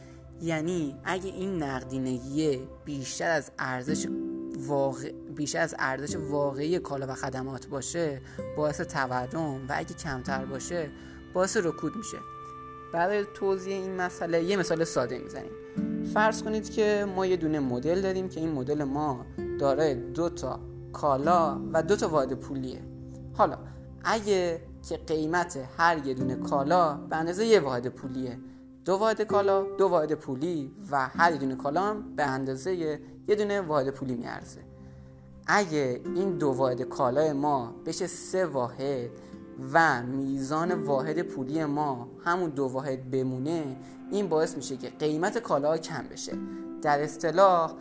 یعنی 0.43 0.97
اگه 1.05 1.31
این 1.31 1.63
نقدینگیه 1.63 2.61
بیشتر 2.85 3.31
از 3.31 3.51
ارزش 3.59 4.07
واقع... 4.59 5.13
بیشتر 5.37 5.61
از 5.61 5.75
ارزش 5.79 6.17
واقعی 6.17 6.79
کالا 6.79 7.07
و 7.07 7.15
خدمات 7.15 7.67
باشه 7.67 8.21
باعث 8.57 8.81
تورم 8.81 9.67
و 9.69 9.75
اگه 9.77 9.95
کمتر 9.95 10.45
باشه 10.45 10.91
باعث 11.35 11.57
رکود 11.57 11.97
میشه. 11.97 12.19
برای 12.93 13.25
توضیح 13.35 13.75
این 13.75 13.97
مسئله 13.97 14.43
یه 14.45 14.57
مثال 14.57 14.85
ساده 14.85 15.19
می‌زنیم. 15.19 15.53
فرض 16.15 16.43
کنید 16.43 16.71
که 16.71 17.07
ما 17.17 17.27
یه 17.27 17.37
دونه 17.37 17.61
مدل 17.61 18.01
داریم 18.01 18.29
که 18.29 18.41
این 18.41 18.53
مدل 18.53 18.85
ما 18.85 19.27
دارای 19.61 19.95
دو 19.95 20.29
تا 20.29 20.61
کالا 20.93 21.61
و 21.73 21.83
دو 21.83 21.97
تا 21.97 22.09
واحد 22.09 22.33
پولیه. 22.33 22.83
حالا 23.35 23.59
اگه 24.05 24.61
که 24.89 24.97
قیمت 24.97 25.59
هر 25.79 26.07
یه 26.07 26.15
دونه 26.15 26.37
کالا 26.37 26.95
به 26.95 27.17
اندازه 27.17 27.45
یه 27.45 27.61
واحد 27.61 27.89
پولیه. 27.89 28.39
دو 28.85 28.97
واحد 28.97 29.23
کالا 29.23 29.67
دو 29.79 29.89
واحد 29.89 30.13
پولی 30.13 30.73
و 30.91 31.09
هر 31.09 31.33
یه 31.33 31.39
دونه 31.39 31.57
کالا 31.57 31.83
هم 31.83 32.17
به 32.17 32.23
اندازه 32.23 32.75
یه 32.75 33.35
دونه 33.39 33.61
واحد 33.61 33.91
پولی 33.91 34.15
میارزه. 34.15 34.61
اگه 35.47 36.01
این 36.15 36.39
دو 36.39 36.49
واحد 36.49 36.83
کالای 36.83 37.33
ما 37.33 37.75
بشه 37.87 38.07
سه 38.07 38.47
واحد 38.47 39.11
و 39.73 40.03
میزان 40.03 40.73
واحد 40.73 41.23
پولی 41.23 41.65
ما 41.65 42.09
همون 42.25 42.51
دو 42.51 42.65
واحد 42.65 43.11
بمونه 43.11 43.77
این 44.11 44.29
باعث 44.29 44.57
میشه 44.57 44.77
که 44.77 44.89
قیمت 44.91 45.39
کالا 45.39 45.79
کم 45.79 46.05
بشه. 46.13 46.33
در 46.83 47.03
اصطلاح 47.03 47.73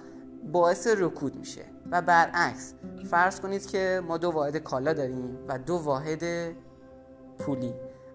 باعث 0.52 0.88
رکود 0.88 1.36
میشه. 1.36 1.66
و 1.92 2.02
برعکس 2.02 2.74
فرض 3.10 3.40
کنید 3.40 3.66
که 3.66 4.02
ما 4.08 4.18
دو 4.18 4.32
واحد 4.32 4.58
کالا 4.58 4.94
داریم 4.94 5.38
و 5.48 5.60
دو 5.60 5.76
واحد 5.76 6.24
پولی. 7.38 7.74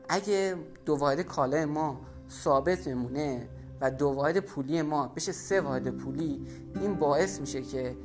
اگه 0.09 0.57
دو 0.85 0.97
واحد 0.97 1.21
کالا 1.21 1.67
ما 1.67 2.01
ثابت 2.31 2.89
بمونه 2.89 3.49
و 3.81 3.91
دو 3.91 4.09
واحد 4.09 4.39
پولی 4.41 4.83
ما 4.83 5.09
بشه 5.17 5.33
سه 5.33 5.61
واحد 5.61 5.91
پولی 5.91 6.47
این 6.81 6.95
باعث 6.95 7.41
میشه 7.41 7.63
که 7.63 7.97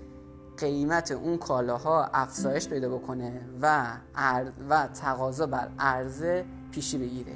قیمت 0.57 1.11
اون 1.11 1.37
کالاها 1.37 2.09
افزایش 2.13 2.69
پیدا 2.69 2.89
بکنه 2.89 3.41
و 3.61 3.87
و 4.69 4.87
تقاضا 4.87 5.45
بر 5.45 5.69
عرضه 5.79 6.45
پیشی 6.71 6.97
بگیره. 6.97 7.33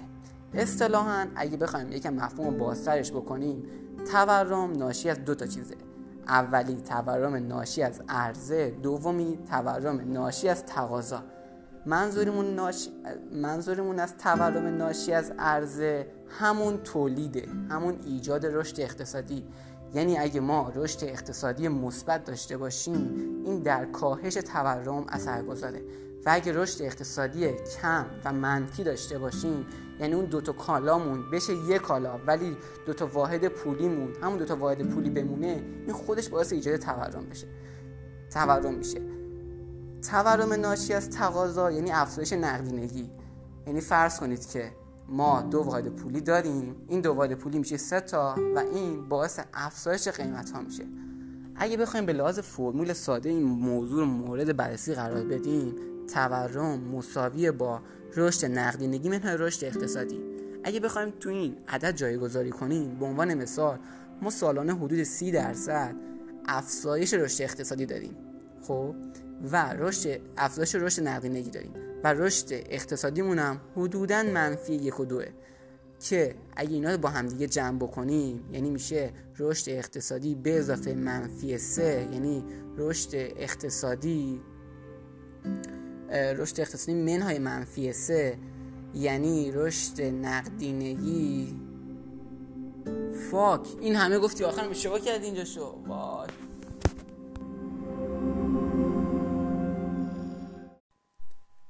اصطلاحا 0.53 1.27
اگه 1.35 1.57
بخوایم 1.57 1.91
یکم 1.91 2.13
مفهوم 2.13 2.57
بازترش 2.57 3.11
بکنیم 3.11 3.63
تورم 4.11 4.71
ناشی 4.71 5.09
از 5.09 5.25
دو 5.25 5.35
تا 5.35 5.47
چیزه. 5.47 5.75
اولی 6.27 6.75
تورم 6.75 7.35
ناشی 7.35 7.83
از 7.83 8.01
عرضه 8.09 8.69
دومی 8.69 9.39
تورم 9.49 10.11
ناشی 10.13 10.49
از 10.49 10.65
تقاضا. 10.65 11.23
منظورمون, 11.85 12.55
ناشی... 12.55 12.89
منظورمون 13.31 13.99
از 13.99 14.17
تورم 14.17 14.77
ناشی 14.77 15.13
از 15.13 15.31
عرضه 15.39 16.07
همون 16.39 16.77
تولیده 16.77 17.47
همون 17.69 17.95
ایجاد 18.05 18.45
رشد 18.45 18.81
اقتصادی. 18.81 19.43
یعنی 19.93 20.17
اگه 20.17 20.39
ما 20.39 20.71
رشد 20.75 21.03
اقتصادی 21.03 21.67
مثبت 21.67 22.25
داشته 22.25 22.57
باشیم 22.57 22.95
این 23.45 23.59
در 23.59 23.85
کاهش 23.85 24.33
تورم 24.33 25.05
اثر 25.09 25.43
گذاره 25.43 25.81
و 26.25 26.29
اگه 26.33 26.53
رشد 26.53 26.81
اقتصادی 26.81 27.49
کم 27.81 28.05
و 28.25 28.33
منفی 28.33 28.83
داشته 28.83 29.19
باشیم 29.19 29.65
یعنی 29.99 30.13
اون 30.13 30.25
دوتا 30.25 30.51
کالامون 30.51 31.31
بشه 31.31 31.53
یک 31.53 31.81
کالا 31.81 32.19
ولی 32.27 32.57
دوتا 32.85 33.07
واحد 33.07 33.47
پولیمون 33.47 34.13
همون 34.21 34.37
دوتا 34.37 34.55
واحد 34.55 34.81
پولی 34.81 35.09
بمونه 35.09 35.63
این 35.85 35.93
خودش 35.93 36.29
باعث 36.29 36.53
ایجاد 36.53 36.75
تورم 36.75 37.25
بشه. 37.31 37.47
تورم 38.33 38.73
میشه. 38.73 39.01
تورم 40.11 40.53
ناشی 40.53 40.93
از 40.93 41.09
تقاضا 41.09 41.71
یعنی 41.71 41.91
افزایش 41.91 42.33
نقدینگی. 42.33 43.09
یعنی 43.67 43.81
فرض 43.81 44.19
کنید 44.19 44.45
که 44.45 44.71
ما 45.09 45.41
دو 45.41 45.59
واحد 45.63 45.87
پولی 45.87 46.21
داریم. 46.21 46.75
این 46.87 47.01
دو 47.01 47.13
واحد 47.13 47.33
پولی 47.33 47.59
میشه 47.59 47.77
سه 47.77 47.99
تا 47.99 48.35
و 48.55 48.59
این 48.59 49.09
باعث 49.09 49.39
افزایش 49.53 50.07
قیمت 50.07 50.49
ها 50.49 50.61
میشه. 50.61 50.83
اگه 51.55 51.77
بخوایم 51.77 52.05
به 52.05 52.13
لحاظ 52.13 52.39
فرمول 52.39 52.93
ساده 52.93 53.29
این 53.29 53.43
موضوع 53.43 54.05
مورد 54.05 54.57
بررسی 54.57 54.93
قرار 54.93 55.23
بدیم 55.23 55.75
تورم 56.13 56.79
مساوی 56.79 57.51
با 57.51 57.81
رشد 58.15 58.45
نقدینگی 58.45 59.09
منهای 59.09 59.37
رشد 59.37 59.65
اقتصادی. 59.65 60.21
اگه 60.63 60.79
بخوایم 60.79 61.13
تو 61.19 61.29
این 61.29 61.55
عدد 61.67 61.95
جایگذاری 61.95 62.49
کنیم 62.49 62.99
به 62.99 63.05
عنوان 63.05 63.33
مثال 63.33 63.79
ما 64.21 64.29
سالانه 64.29 64.75
حدود 64.75 65.03
سی 65.03 65.31
درصد 65.31 65.95
افزایش 66.45 67.13
رشد 67.13 67.43
اقتصادی 67.43 67.85
داریم 67.85 68.15
خب؟ 68.61 68.95
و 69.51 69.73
رشد 69.73 70.19
افزایش 70.37 70.75
رشد 70.75 71.07
نقدینگی 71.07 71.49
داریم. 71.49 71.88
و 72.03 72.13
رشد 72.13 72.45
اقتصادیمون 72.51 73.39
هم 73.39 73.61
حدودا 73.75 74.23
منفی 74.23 74.73
یک 74.73 74.99
و 74.99 75.05
دوه. 75.05 75.25
که 75.99 76.35
اگه 76.55 76.73
اینا 76.73 76.91
رو 76.91 76.97
با 76.97 77.09
همدیگه 77.09 77.47
جمع 77.47 77.77
بکنیم 77.77 78.49
یعنی 78.51 78.69
میشه 78.69 79.11
رشد 79.39 79.69
اقتصادی 79.69 80.35
به 80.35 80.57
اضافه 80.57 80.93
منفی 80.93 81.57
سه 81.57 82.09
یعنی 82.11 82.43
رشد 82.77 83.09
اقتصادی 83.13 84.41
رشد 86.11 86.59
اقتصادی 86.59 86.93
منهای 86.93 87.39
منفی 87.39 87.93
سه 87.93 88.37
یعنی 88.93 89.51
رشد 89.51 90.01
نقدینگی. 90.01 91.59
فاک. 93.31 93.67
این 93.81 93.95
همه 93.95 94.19
گفتی 94.19 94.43
آخر 94.43 94.69
اشتباه 94.69 94.99
کردی 94.99 95.25
اینجا 95.25 95.43
شو 95.43 95.83
وای. 95.87 96.27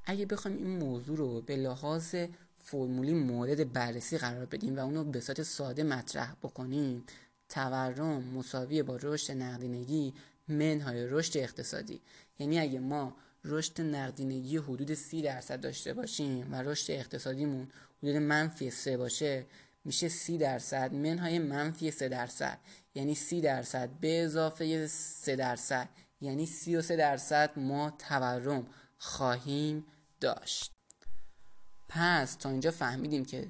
اگه 0.10 0.26
بخوایم 0.26 0.58
این 0.58 0.78
موضوع 0.78 1.18
رو 1.18 1.42
به 1.42 1.56
لحاظ 1.56 2.16
فرمولی 2.56 3.14
مورد 3.14 3.74
بررسی 3.74 4.18
قرار 4.18 4.46
بدیم 4.46 4.76
و 4.76 4.80
اونو 4.80 5.04
به 5.04 5.20
صورت 5.20 5.44
ساده 5.44 5.84
مطرح 5.84 6.36
بکنیم 6.44 7.04
تورم 7.50 8.24
مساوی 8.24 8.84
با 8.84 9.00
رشد 9.02 9.34
نقدینگی 9.34 10.14
منهای 10.48 11.08
رشد 11.08 11.38
اقتصادی. 11.38 12.02
یعنی 12.40 12.60
اگه 12.60 12.80
ما 12.80 13.16
رشد 13.46 13.82
نقدینگی 13.82 14.58
حدود 14.58 14.94
سی 14.94 15.22
درصد 15.22 15.62
داشته 15.62 15.94
باشیم 15.94 16.54
و 16.54 16.56
رشد 16.56 16.92
اقتصادیمون 16.92 17.68
حدود 18.04 18.16
منفی 18.16 18.70
سه 18.70 18.98
باشه 18.98 19.46
میشه 19.86 20.10
سی 20.10 20.38
درصد. 20.38 20.94
منهای 20.94 21.40
منفی 21.40 21.92
سه 21.92 22.10
درصد. 22.10 22.58
یعنی 22.96 23.16
سی 23.16 23.42
درصد 23.42 23.90
به 23.90 24.24
اضافه 24.24 24.88
سه 24.88 25.36
درصد. 25.36 25.90
یعنی 26.22 26.46
سی 26.46 26.76
و 26.76 26.82
سه 26.82 26.96
درصد 26.96 27.60
ما 27.60 27.94
تورم 28.10 28.68
خواهیم 28.98 29.86
داشت. 30.20 30.72
پس 31.90 32.36
تا 32.36 32.50
اینجا 32.50 32.72
فهمیدیم 32.72 33.26
که 33.26 33.48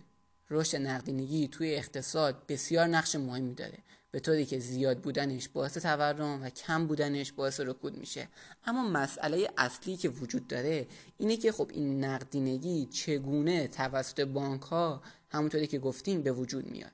رشد 0.50 0.78
نقدینگی 0.78 1.48
توی 1.48 1.76
اقتصاد 1.76 2.46
بسیار 2.48 2.88
نقش 2.88 3.16
مهمی 3.16 3.54
داره. 3.54 3.78
به 4.12 4.20
طوری 4.20 4.46
که 4.46 4.60
زیاد 4.60 5.00
بودنش 5.00 5.50
باعث 5.50 5.78
تورم 5.78 6.44
و 6.44 6.50
کم 6.50 6.88
بودنش 6.88 7.32
باعث 7.32 7.60
رکود 7.60 7.98
میشه. 7.98 8.28
اما 8.66 8.90
مسئله 8.90 9.50
اصلی 9.58 9.98
که 9.98 10.10
وجود 10.10 10.48
داره 10.48 10.88
اینه 11.18 11.38
که 11.38 11.52
خب 11.52 11.70
این 11.74 12.06
نقدینگی 12.06 12.86
چگونه 12.86 13.68
توسط 13.68 14.20
بانک 14.20 14.62
ها 14.62 15.02
همونطوری 15.30 15.68
که 15.68 15.80
گفتیم 15.80 16.22
به 16.22 16.32
وجود 16.32 16.72
میاد. 16.72 16.92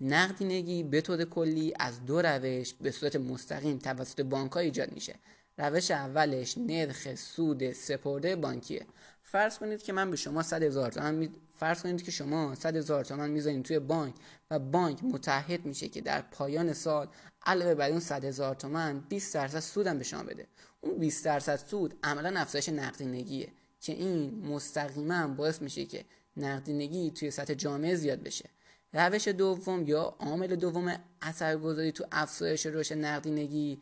نقدینگی 0.00 0.82
به 0.82 1.00
طور 1.00 1.24
کلی 1.24 1.72
از 1.78 2.04
دو 2.04 2.22
روش 2.22 2.74
به 2.74 2.90
صورت 2.90 3.16
مستقیم 3.16 3.78
توسط 3.78 4.20
بانک 4.20 4.52
ها 4.52 4.60
ایجاد 4.60 4.92
میشه. 4.92 5.14
روش 5.58 5.90
اولش 5.90 6.58
نرخ 6.58 7.14
سود 7.14 7.72
سپرده 7.72 8.36
بانکیه. 8.36 8.86
فرض 9.30 9.58
کنید 9.58 9.82
که 9.82 9.92
من 9.92 10.10
به 10.10 10.16
شما 10.16 10.42
100 10.42 10.62
هزار 10.62 10.92
تومن 10.92 11.14
می... 11.14 11.30
فرض 11.58 11.82
کنید 11.82 12.02
که 12.02 12.10
شما 12.10 12.54
100 12.54 12.76
هزار 12.76 13.04
تومن 13.04 13.30
می‌ذارین 13.30 13.62
توی 13.62 13.78
بانک 13.78 14.14
و 14.50 14.58
بانک 14.58 15.04
متحد 15.04 15.66
میشه 15.66 15.88
که 15.88 16.00
در 16.00 16.20
پایان 16.20 16.72
سال 16.72 17.08
علاوه 17.46 17.74
بر 17.74 17.90
اون 17.90 18.00
100 18.00 18.24
هزار 18.24 18.54
تومن 18.54 19.00
20 19.00 19.34
درصد 19.34 19.60
سودم 19.60 19.98
به 19.98 20.04
شما 20.04 20.22
بده 20.22 20.46
اون 20.80 20.98
20 20.98 21.24
درصد 21.24 21.56
سود 21.56 21.98
عملا 22.02 22.40
افزایش 22.40 22.68
نقدینگیه 22.68 23.52
که 23.80 23.92
این 23.92 24.46
مستقیما 24.46 25.26
باعث 25.26 25.62
میشه 25.62 25.84
که 25.84 26.04
نقدینگی 26.36 27.10
توی 27.10 27.30
سطح 27.30 27.54
جامعه 27.54 27.94
زیاد 27.94 28.22
بشه 28.22 28.50
روش 28.92 29.28
دوم 29.28 29.86
یا 29.86 30.16
عامل 30.18 30.56
دوم 30.56 30.96
اثرگذاری 31.22 31.92
تو 31.92 32.04
افزایش 32.12 32.66
رشد 32.66 32.98
نقدینگی 32.98 33.80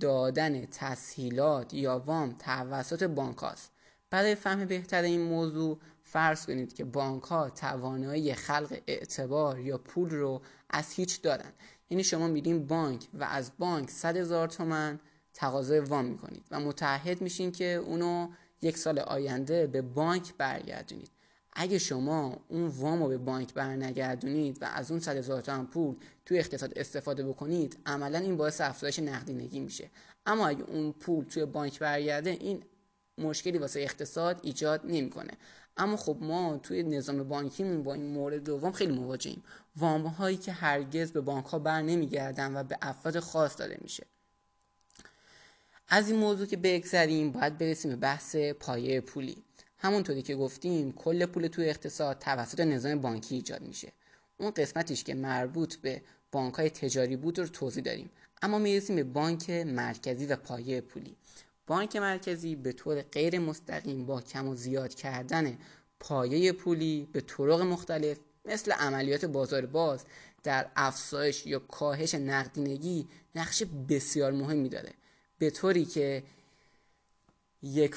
دادن 0.00 0.66
تسهیلات 0.66 1.74
یا 1.74 1.98
وام 1.98 2.32
توسط 2.38 3.02
بانک 3.02 3.36
هاست. 3.36 3.75
برای 4.16 4.34
فهم 4.34 4.64
بهتر 4.64 5.02
این 5.02 5.20
موضوع 5.20 5.78
فرض 6.02 6.46
کنید 6.46 6.74
که 6.74 6.84
بانک 6.84 7.22
ها 7.22 7.50
توانایی 7.50 8.34
خلق 8.34 8.78
اعتبار 8.86 9.58
یا 9.58 9.78
پول 9.78 10.10
رو 10.10 10.42
از 10.70 10.92
هیچ 10.92 11.22
دارن. 11.22 11.52
یعنی 11.90 12.04
شما 12.04 12.28
میرین 12.28 12.66
بانک 12.66 13.08
و 13.14 13.24
از 13.24 13.50
بانک 13.58 13.90
100 13.90 14.16
هزار 14.16 14.48
تومن 14.48 15.00
تقاضای 15.34 15.80
وام 15.80 16.04
می‌کنید 16.04 16.46
و 16.50 16.60
متحد 16.60 17.20
میشین 17.20 17.52
که 17.52 17.64
اونو 17.64 18.28
یک 18.62 18.78
سال 18.78 18.98
آینده 18.98 19.66
به 19.66 19.82
بانک 19.82 20.34
برگردونید. 20.38 21.10
اگه 21.52 21.78
شما 21.78 22.36
اون 22.48 22.66
وام 22.66 23.02
رو 23.02 23.08
به 23.08 23.18
بانک 23.18 23.54
برنگردونید 23.54 24.62
و 24.62 24.64
از 24.64 24.90
اون 24.90 25.00
100 25.00 25.16
هزار 25.16 25.42
تومن 25.42 25.66
پول 25.66 25.96
توی 26.24 26.38
اقتصاد 26.38 26.78
استفاده 26.78 27.28
بکنید 27.28 27.78
عملا 27.86 28.18
این 28.18 28.36
باعث 28.36 28.60
افزایش 28.60 28.98
نقدینگی 28.98 29.60
میشه. 29.60 29.90
اما 30.26 30.48
اگه 30.48 30.62
اون 30.62 30.92
پول 30.92 31.24
توی 31.24 31.44
بانک 31.44 31.78
برگرده 31.78 32.30
این 32.30 32.62
مشکلی 33.18 33.58
واسه 33.58 33.80
اقتصاد 33.80 34.40
ایجاد 34.42 34.80
نمی‌کنه. 34.84 35.32
اما 35.76 35.96
خب 35.96 36.16
ما 36.20 36.60
توی 36.62 36.82
نظام 36.82 37.22
بانکیمون 37.22 37.82
با 37.82 37.94
این 37.94 38.06
مورد 38.06 38.44
دوم 38.44 38.72
خیلی 38.72 38.92
مواجهیم. 38.92 39.42
وام 39.76 40.06
هایی 40.06 40.36
که 40.36 40.52
هرگز 40.52 41.12
به 41.12 41.20
بانک 41.20 41.44
ها 41.44 41.58
بر 41.58 41.82
نمیگردن 41.82 42.56
و 42.56 42.62
به 42.62 42.78
افراد 42.82 43.20
خاص 43.20 43.58
داده 43.58 43.78
میشه. 43.80 44.06
از 45.88 46.10
این 46.10 46.18
موضوع 46.18 46.46
که 46.46 46.56
بگذریم 46.56 47.32
باید 47.32 47.58
برسیم 47.58 47.90
به 47.90 47.96
بحث 47.96 48.36
پایه 48.36 49.00
پولی. 49.00 49.42
همونطوری 49.78 50.22
که 50.22 50.36
گفتیم 50.36 50.92
کل 50.92 51.26
پول 51.26 51.46
توی 51.46 51.68
اقتصاد 51.68 52.18
توسط 52.18 52.60
نظام 52.60 53.00
بانکی 53.00 53.34
ایجاد 53.34 53.62
میشه. 53.62 53.92
اون 54.38 54.50
قسمتیش 54.50 55.04
که 55.04 55.14
مربوط 55.14 55.76
به 55.76 56.02
بانک 56.32 56.54
های 56.54 56.70
تجاری 56.70 57.16
بود 57.16 57.38
رو 57.38 57.46
توضیح 57.46 57.82
داریم 57.82 58.10
اما 58.42 58.58
می‌رسیم 58.58 58.96
به 58.96 59.04
بانک 59.04 59.50
مرکزی 59.50 60.26
و 60.26 60.36
پایه 60.36 60.80
پولی. 60.80 61.16
بانک 61.66 61.96
مرکزی 61.96 62.56
به 62.56 62.72
طور 62.72 63.02
غیر 63.02 63.38
مستقیم 63.38 64.06
با 64.06 64.20
کم 64.20 64.48
و 64.48 64.54
زیاد 64.54 64.94
کردن 64.94 65.58
پایه 66.00 66.52
پولی 66.52 67.08
به 67.12 67.20
طرق 67.20 67.60
مختلف 67.60 68.18
مثل 68.44 68.72
عملیات 68.72 69.24
بازار 69.24 69.66
باز 69.66 70.04
در 70.42 70.66
افزایش 70.76 71.46
یا 71.46 71.58
کاهش 71.58 72.14
نقدینگی 72.14 73.08
نقش 73.34 73.62
بسیار 73.88 74.32
مهمی 74.32 74.68
داره. 74.68 74.92
به 75.38 75.50
طوری 75.50 75.84
که 75.84 76.22
یک 77.62 77.94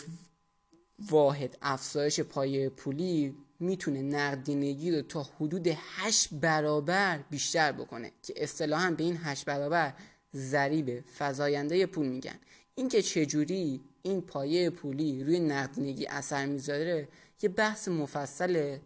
واحد 1.10 1.58
افزایش 1.62 2.20
پایه 2.20 2.70
پولی 2.70 3.36
می‌تونه 3.60 4.02
نقدینگی 4.02 4.92
رو 4.92 5.02
تا 5.02 5.24
حدود 5.24 5.68
8 5.68 6.34
برابر 6.34 7.20
بیشتر 7.30 7.72
بکنه 7.72 8.12
که 8.24 8.34
اصطلاحا 8.38 8.92
به 8.92 9.04
این 9.04 9.18
8 9.24 9.46
برابر 9.46 9.94
ضریب 10.36 11.04
فزاینده 11.18 11.86
پول 11.86 12.08
میگن. 12.08 12.40
اینکه 12.80 13.02
چجوری 13.02 13.82
این 14.02 14.22
پایه 14.22 14.70
پولی 14.70 15.24
روی 15.24 15.40
نقدینگی 15.40 16.08
اثر 16.08 16.46
می‌ذاره 16.46 17.08
یه 17.42 17.50
بحث 17.50 17.88
مفصله 17.88 18.82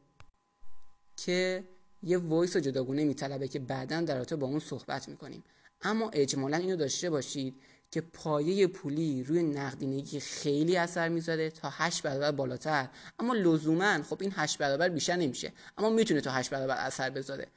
که 1.17 1.63
یه 2.03 2.17
وایس 2.17 2.57
جداگونه 2.57 3.03
میطلبه 3.03 3.47
که 3.47 3.59
بعدا 3.59 4.01
در 4.01 4.15
رابطه 4.15 4.35
با 4.35 4.47
اون 4.47 4.59
صحبت 4.59 5.09
می‌کنیم. 5.09 5.43
اما 5.81 6.09
اجمالا 6.09 6.57
اینو 6.57 6.75
داشته 6.75 7.09
باشید 7.09 7.55
که 7.91 8.01
پایه 8.01 8.67
پولی 8.67 9.23
روی 9.23 9.43
نقدینگی 9.43 10.19
خیلی 10.19 10.77
اثر 10.77 11.09
می‌ذاره 11.09 11.49
تا 11.49 11.69
8 11.71 12.03
برابر 12.03 12.31
بالاتر. 12.31 12.89
اما 13.19 13.33
لزوما 13.33 14.03
خب 14.03 14.17
این 14.21 14.33
8 14.35 14.57
برابر 14.57 14.89
بیشتر 14.89 15.15
نمیشه. 15.15 15.53
اما 15.77 15.89
می‌تونه 15.89 16.21
تا 16.21 16.31
8 16.31 16.49
برابر 16.49 16.75
اثر 16.77 17.09
بذاره. 17.09 17.47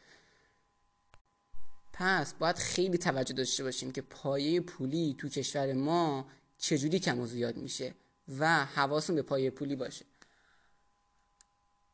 پس 1.98 2.34
باید 2.34 2.56
خیلی 2.56 2.98
توجه 2.98 3.34
داشته 3.34 3.64
باشیم 3.64 3.92
که 3.92 4.02
پایه 4.02 4.60
پولی 4.60 5.16
تو 5.18 5.28
کشور 5.28 5.72
ما 5.72 6.26
چجوری 6.58 6.98
کم 6.98 7.20
و 7.20 7.26
زیاد 7.26 7.56
میشه 7.56 7.94
و 8.38 8.64
حواسون 8.64 9.16
به 9.16 9.22
پایه 9.22 9.50
پولی 9.50 9.76
باشه. 9.76 10.04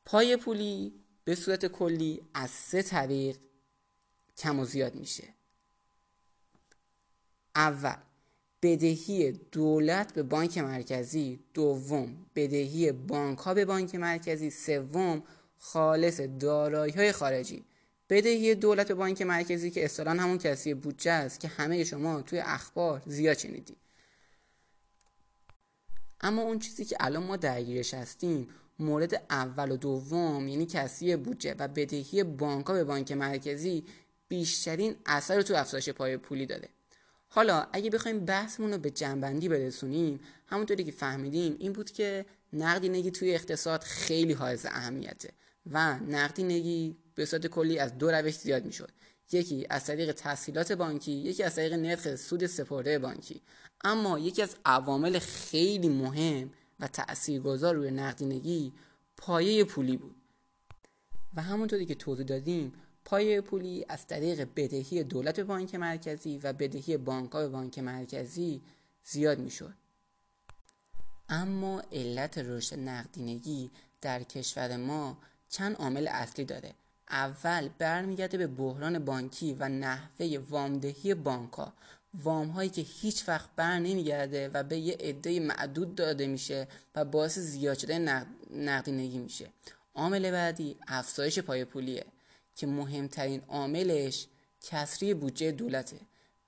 پایه 0.05 0.37
پولی 0.37 0.95
به 1.25 1.35
صورت 1.35 1.67
کلی 1.67 2.23
از 2.35 2.51
سه 2.51 2.83
طریق 2.83 3.39
کم 4.37 4.61
و 4.61 4.65
زیاد 4.65 4.95
میشه. 4.95 5.25
اول 7.55 7.97
بدهی 8.63 9.33
دولت 9.33 10.15
به 10.15 10.23
بانک 10.23 10.59
مرکزی. 10.59 11.41
دوم 11.55 12.27
بدهی 12.35 12.93
بانک 12.93 13.39
ها 13.39 13.55
به 13.55 13.65
بانک 13.65 13.95
مرکزی. 13.95 14.51
سوم 14.51 15.23
خالص 15.59 16.21
دارایی 16.21 16.93
های 16.93 17.13
خارجی. 17.13 17.65
بدهی 18.13 18.55
دولت 18.55 18.89
به 18.89 18.95
بانک 18.95 19.23
مرکزی 19.23 19.71
که 19.71 19.85
اصطلاحا 19.85 20.19
همون 20.19 20.39
کسی 20.39 20.75
بودجه 20.75 21.13
است 21.13 21.41
که 21.41 21.49
همه 21.49 21.85
شما 21.85 22.23
توی 22.23 22.39
اخبار 22.39 23.03
زیاد 23.07 23.39
شنیدید 23.39 23.77
اما 26.21 26.43
اون 26.43 26.59
چیزی 26.59 26.85
که 26.85 26.97
الان 27.01 27.23
ما 27.23 27.37
درگیرش 27.37 27.95
هستیم 27.95 28.49
مورد 28.79 29.23
اول 29.31 29.71
و 29.71 29.77
دوم 29.77 30.49
یعنی 30.49 30.67
کسی 30.67 31.17
بودجه 31.17 31.55
و 31.59 31.69
بدهی 31.69 32.25
بانک 32.25 32.67
به 32.67 32.85
بانک 32.85 33.13
مرکزی 33.13 33.85
بیشترین 34.29 34.97
اثر 35.07 35.37
رو 35.37 35.43
تو 35.43 35.55
افزایش 35.55 35.89
پای 35.89 36.17
پولی 36.17 36.47
داده. 36.47 36.69
حالا 37.29 37.67
اگه 37.73 37.91
بخوایم 37.91 38.25
بحثمون 38.25 38.73
رو 38.73 38.79
به 38.79 38.91
جنبندی 38.91 39.49
برسونیم 39.49 40.21
همونطوری 40.47 40.85
که 40.85 40.93
فهمیدیم 40.93 41.57
این 41.59 41.73
بود 41.73 41.91
که 41.91 42.25
نقدینگی 42.53 43.11
توی 43.11 43.35
اقتصاد 43.35 43.83
خیلی 43.83 44.33
حائز 44.33 44.67
اهمیته 44.67 45.31
و 45.71 45.99
نقدینگی 45.99 46.97
به 47.15 47.25
صورت 47.27 47.47
کلی 47.47 47.79
از 47.79 47.99
دو 47.99 48.11
روش 48.11 48.39
زیاد 48.39 48.65
می‌شد. 48.65 48.91
یکی 49.33 49.67
از 49.71 49.85
طریق 49.85 50.13
تسهیلات 50.13 50.73
بانکی 50.73 51.13
یکی 51.13 51.43
از 51.43 51.55
طریق 51.55 51.73
نرخ 51.73 52.17
سود 52.17 52.47
سپرده 52.47 52.99
بانکی. 52.99 53.43
اما 53.85 54.19
یکی 54.19 54.43
از 54.43 54.57
عوامل 54.65 55.19
خیلی 55.19 55.89
مهم 55.89 56.51
و 56.81 56.89
تاثیرگذار 56.89 57.75
روی 57.75 57.91
نقدینگی 57.91 58.73
پایه 59.17 59.65
پولی 59.65 59.97
بود. 59.97 60.17
و 61.35 61.43
همونطوری 61.43 61.87
که 61.87 61.95
توضیح 61.95 62.27
دادیم 62.27 62.73
پایه 63.05 63.41
پولی 63.41 63.87
از 63.89 64.07
طریق 64.07 64.49
بدهی 64.57 65.05
دولت 65.05 65.37
به 65.37 65.45
بانک 65.45 65.75
مرکزی 65.75 66.39
و 66.39 66.53
بدهی 66.53 66.97
بانک 66.97 67.31
به 67.31 67.49
بانک 67.49 67.79
مرکزی 67.79 68.63
زیاد 69.05 69.39
می‌شد. 69.39 69.75
اما 71.29 71.83
علت 71.93 72.39
رشد 72.39 72.79
نقدینگی 72.79 73.71
در 74.01 74.23
کشور 74.23 74.77
ما 74.77 75.19
چند 75.49 75.77
عامل 75.77 76.09
اصلی 76.09 76.45
داره. 76.45 76.75
اول 77.13 77.69
برمیگرده 77.79 78.39
به 78.39 78.47
بحران 78.47 79.05
بانکی 79.05 79.53
و 79.55 79.69
نحوه 79.69 80.39
وامدهی 80.51 81.15
بانک 81.15 81.53
ها 81.53 81.73
وام 82.15 82.49
هایی 82.49 82.71
که 82.71 82.83
هیچ 82.83 83.29
وقت 83.29 83.51
بر 83.57 83.79
نمیگرده 83.79 84.49
و 84.49 84.63
به 84.63 84.79
یه 84.79 84.97
عده 85.01 85.41
معدود 85.41 85.95
داده 85.95 86.27
میشه 86.27 86.69
و 86.95 87.05
باعث 87.05 87.39
زیاد 87.39 87.79
شدن 87.79 88.27
نقدینگی 88.51 89.19
میشه. 89.19 89.49
عامل 89.95 90.31
بعدی 90.31 90.77
افزایش 90.89 91.39
پای 91.39 91.65
پولیه 91.65 92.05
که 92.57 92.67
مهمترین 92.67 93.43
عاملش 93.49 94.27
کسری 94.61 95.15
بودجه 95.15 95.53
دولته. 95.53 96.01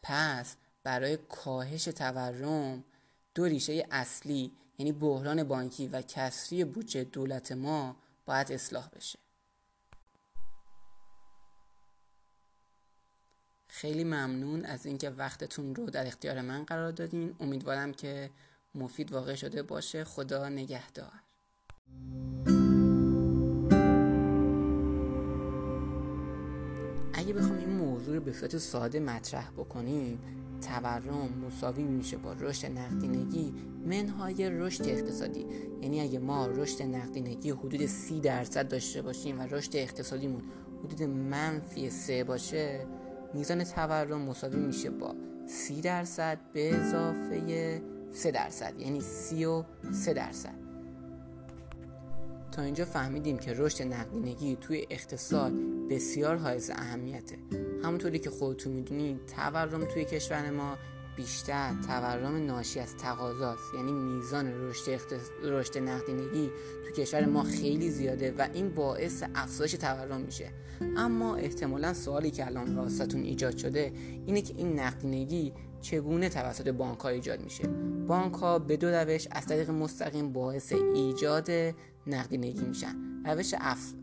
پس 0.03 0.57
برای 0.83 1.18
کاهش 1.29 1.85
تورم 1.85 2.85
دو 3.35 3.44
ریشه 3.44 3.87
اصلی 3.90 4.53
یعنی 4.79 4.92
بحران 4.92 5.44
بانکی 5.44 5.88
و 5.88 6.03
کسری 6.03 6.64
بودجه 6.64 7.05
دولت 7.05 7.53
ما 7.53 7.96
باید 8.27 8.53
اصلاح 8.53 8.88
بشه. 8.96 9.23
خیلی 13.74 14.04
ممنون 14.04 14.64
از 14.64 14.87
اینکه 14.87 15.10
وقتتون 15.10 15.74
رو 15.74 15.90
در 15.90 16.06
اختیار 16.06 16.40
من 16.40 16.64
قرار 16.64 16.92
دادین. 16.92 17.34
امیدوارم 17.40 17.92
که 17.92 18.30
مفید 18.74 19.12
واقع 19.12 19.34
شده 19.34 19.62
باشه. 19.62 20.04
خدا 20.04 20.48
نگهدار. 20.48 21.12
اگه 27.14 27.32
بخوام 27.32 27.58
این 27.58 27.68
موضوع 27.68 28.14
رو 28.14 28.20
به 28.20 28.32
صورت 28.32 28.58
ساده 28.58 29.00
مطرح 29.00 29.50
بکنیم 29.50 30.18
تورم 30.60 31.28
مساوی 31.46 31.82
میشه 31.82 32.16
با 32.16 32.32
رشد 32.32 32.66
نقدینگی 32.66 33.54
منهای 33.87 34.50
رشد 34.50 34.88
اقتصادی. 34.88 35.46
یعنی 35.82 36.00
اگه 36.00 36.18
ما 36.18 36.46
رشد 36.46 36.82
نقدینگی 36.82 37.50
حدود 37.50 37.87
سی 37.87 38.20
درصد 38.20 38.68
داشته 38.68 39.02
باشیم 39.02 39.40
و 39.40 39.42
رشد 39.42 39.76
اقتصادیمون 39.76 40.42
حدود 40.84 41.02
منفی 41.02 41.90
سه 41.90 42.24
باشه 42.24 42.87
میزان 43.35 43.64
تورم 43.64 44.20
مساوی 44.20 44.57
میشه 44.57 44.90
با 44.90 45.14
سی 45.47 45.81
درصد 45.81 46.38
به 46.53 46.75
اضافه 46.75 47.83
سه 48.12 48.31
درصد 48.31 48.81
یعنی 48.81 49.01
سی 49.01 49.44
و 49.44 49.64
سه 49.92 50.12
درصد. 50.12 50.64
تا 52.53 52.62
اینجا 52.62 52.85
فهمیدیم 52.85 53.38
که 53.38 53.55
رشد 53.57 53.83
نقدینگی 53.83 54.57
توی 54.61 54.87
اقتصاد 54.90 55.53
بسیار 55.90 56.37
حائز 56.37 56.70
اهمیته. 56.70 57.38
همونطوری 57.85 58.18
که 58.18 58.31
خودتون 58.31 58.73
می‌دونید 58.73 59.20
تورم 59.27 59.85
توی 59.85 60.05
کشور 60.05 60.51
ما 60.51 60.77
بیشتر 61.16 61.74
تورم 61.87 62.46
ناشی 62.46 62.81
از 62.81 62.96
تقاضاست. 62.96 63.74
یعنی 63.74 63.92
میزان 63.92 64.53
رشد 64.61 65.00
رشد 65.42 65.79
نقدینگی 65.79 66.50
تو 66.87 67.03
کشور 67.03 67.27
ما 67.27 67.42
خیلی 67.42 67.90
زیاده 67.90 68.35
و 68.38 68.48
این 68.53 68.74
باعث 68.74 69.24
افزایش 69.35 69.72
تورم 69.72 70.20
میشه. 70.20 70.50
اما 70.96 71.37
احتمالا 71.37 71.94
سوالی 71.94 72.31
که 72.31 72.46
الان 72.46 72.77
راستتون 72.77 73.22
ایجاد 73.22 73.57
شده 73.57 73.92
اینه 74.27 74.42
که 74.42 74.55
این 74.57 74.81
نقدینگی 74.81 75.53
چگونه 75.85 76.29
توسط 76.29 76.68
بانک 76.68 76.99
ها 76.99 77.09
ایجاد 77.09 77.40
میشه؟ 77.40 77.68
بانک 78.09 78.35
ها 78.35 78.59
به 78.59 78.77
دو 78.77 78.88
روش 78.88 79.29
از 79.31 79.47
طریق 79.47 79.70
مستقیم 79.70 80.33
باعث 80.33 80.73
ایجاد 80.73 81.51
نقدینگی 82.07 82.64
میشن. 82.64 82.97
روش 83.25 83.55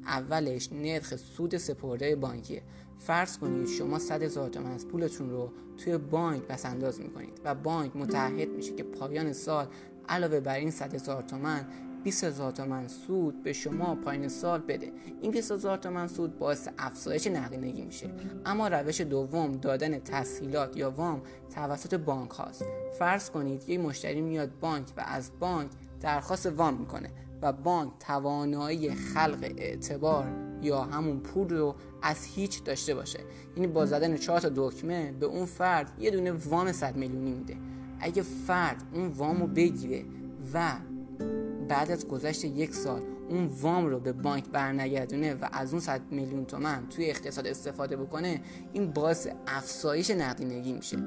اولش 0.06 0.72
نرخ 0.72 1.16
سود 1.16 1.58
سپرده 1.58 2.16
بانکیه. 2.16 2.62
فرض 3.00 3.38
کنید 3.38 3.68
شما 3.68 4.00
100 4.00 4.24
هزار 4.24 4.50
تومن 4.50 4.72
از 4.72 4.88
پولتون 4.88 5.30
رو 5.30 5.52
توی 5.78 5.98
بانک 5.98 6.44
پس 6.44 6.66
انداز 6.66 7.02
می‌کنید 7.02 7.42
و 7.46 7.56
بانک 7.56 7.96
متحد 7.96 8.50
میشه 8.50 8.76
که 8.76 8.84
پایان 8.84 9.34
سال 9.34 9.68
علاوه 10.10 10.40
بر 10.40 10.56
این 10.56 10.72
100 10.72 10.96
هزار 10.96 11.24
تومن 11.24 11.66
20 12.04 12.24
هزار 12.24 12.52
تومن 12.52 12.88
سود 12.88 13.44
به 13.44 13.54
شما 13.54 13.96
پایین 13.96 14.28
سال 14.28 14.60
بده. 14.60 14.92
این 15.22 15.32
20 15.32 15.52
هزار 15.52 15.78
تومن 15.78 16.08
سود 16.08 16.40
باعث 16.40 16.68
افزایش 16.78 17.28
نقدینگی 17.28 17.82
میشه. 17.82 18.10
اما 18.46 18.68
روش 18.68 19.02
دوم 19.02 19.52
دادن 19.52 20.00
تسهیلات 20.00 20.78
یا 20.78 20.92
وام 20.92 21.22
توسط 21.56 21.94
بانک 21.94 22.30
هاست. 22.30 22.66
فرض 23.00 23.30
کنید 23.30 23.70
یه 23.70 23.78
مشتری 23.78 24.22
میاد 24.22 24.60
بانک 24.60 24.88
و 24.98 25.04
از 25.08 25.32
بانک 25.40 25.72
درخواست 26.02 26.46
وام 26.46 26.74
می‌کنه 26.74 27.10
و 27.42 27.54
بانک 27.54 27.92
توانایی 28.00 28.92
خلق 28.92 29.54
اعتبار 29.58 30.28
یا 30.62 30.82
همون 30.82 31.20
پول 31.20 31.50
رو 31.50 31.76
از 32.02 32.26
هیچ 32.26 32.64
داشته 32.64 32.96
باشه. 32.96 33.20
یعنی 33.56 33.68
با 33.68 33.86
زدن 33.86 34.18
چهار 34.18 34.40
تا 34.40 34.52
دکمه 34.56 35.12
به 35.12 35.26
اون 35.26 35.46
فرد 35.46 35.92
یه 36.00 36.12
دونه 36.12 36.32
وام 36.32 36.72
100 36.72 36.96
میلیونی 36.96 37.32
میده. 37.32 37.58
اگه 38.00 38.22
فرد 38.22 38.84
اون 38.94 39.08
وام 39.08 39.42
رو 39.42 39.48
بگیره 39.48 40.06
و 40.54 40.72
بعد 41.72 41.92
از 41.92 42.08
گذشت 42.08 42.46
یک 42.46 42.76
سال 42.76 43.02
اون 43.30 43.46
وام 43.46 43.86
رو 43.86 44.00
به 44.00 44.14
بانک 44.14 44.50
برنگردونه 44.50 45.34
و 45.34 45.48
از 45.52 45.72
اون 45.72 45.80
100 45.80 46.02
میلیون 46.12 46.46
تومن 46.46 46.90
توی 46.90 47.10
اقتصاد 47.10 47.48
استفاده 47.48 47.98
بکنه 47.98 48.42
این 48.74 48.92
باعث 48.92 49.28
افزایش 49.48 50.12
نقدینگی 50.12 50.74
میشه. 50.74 50.98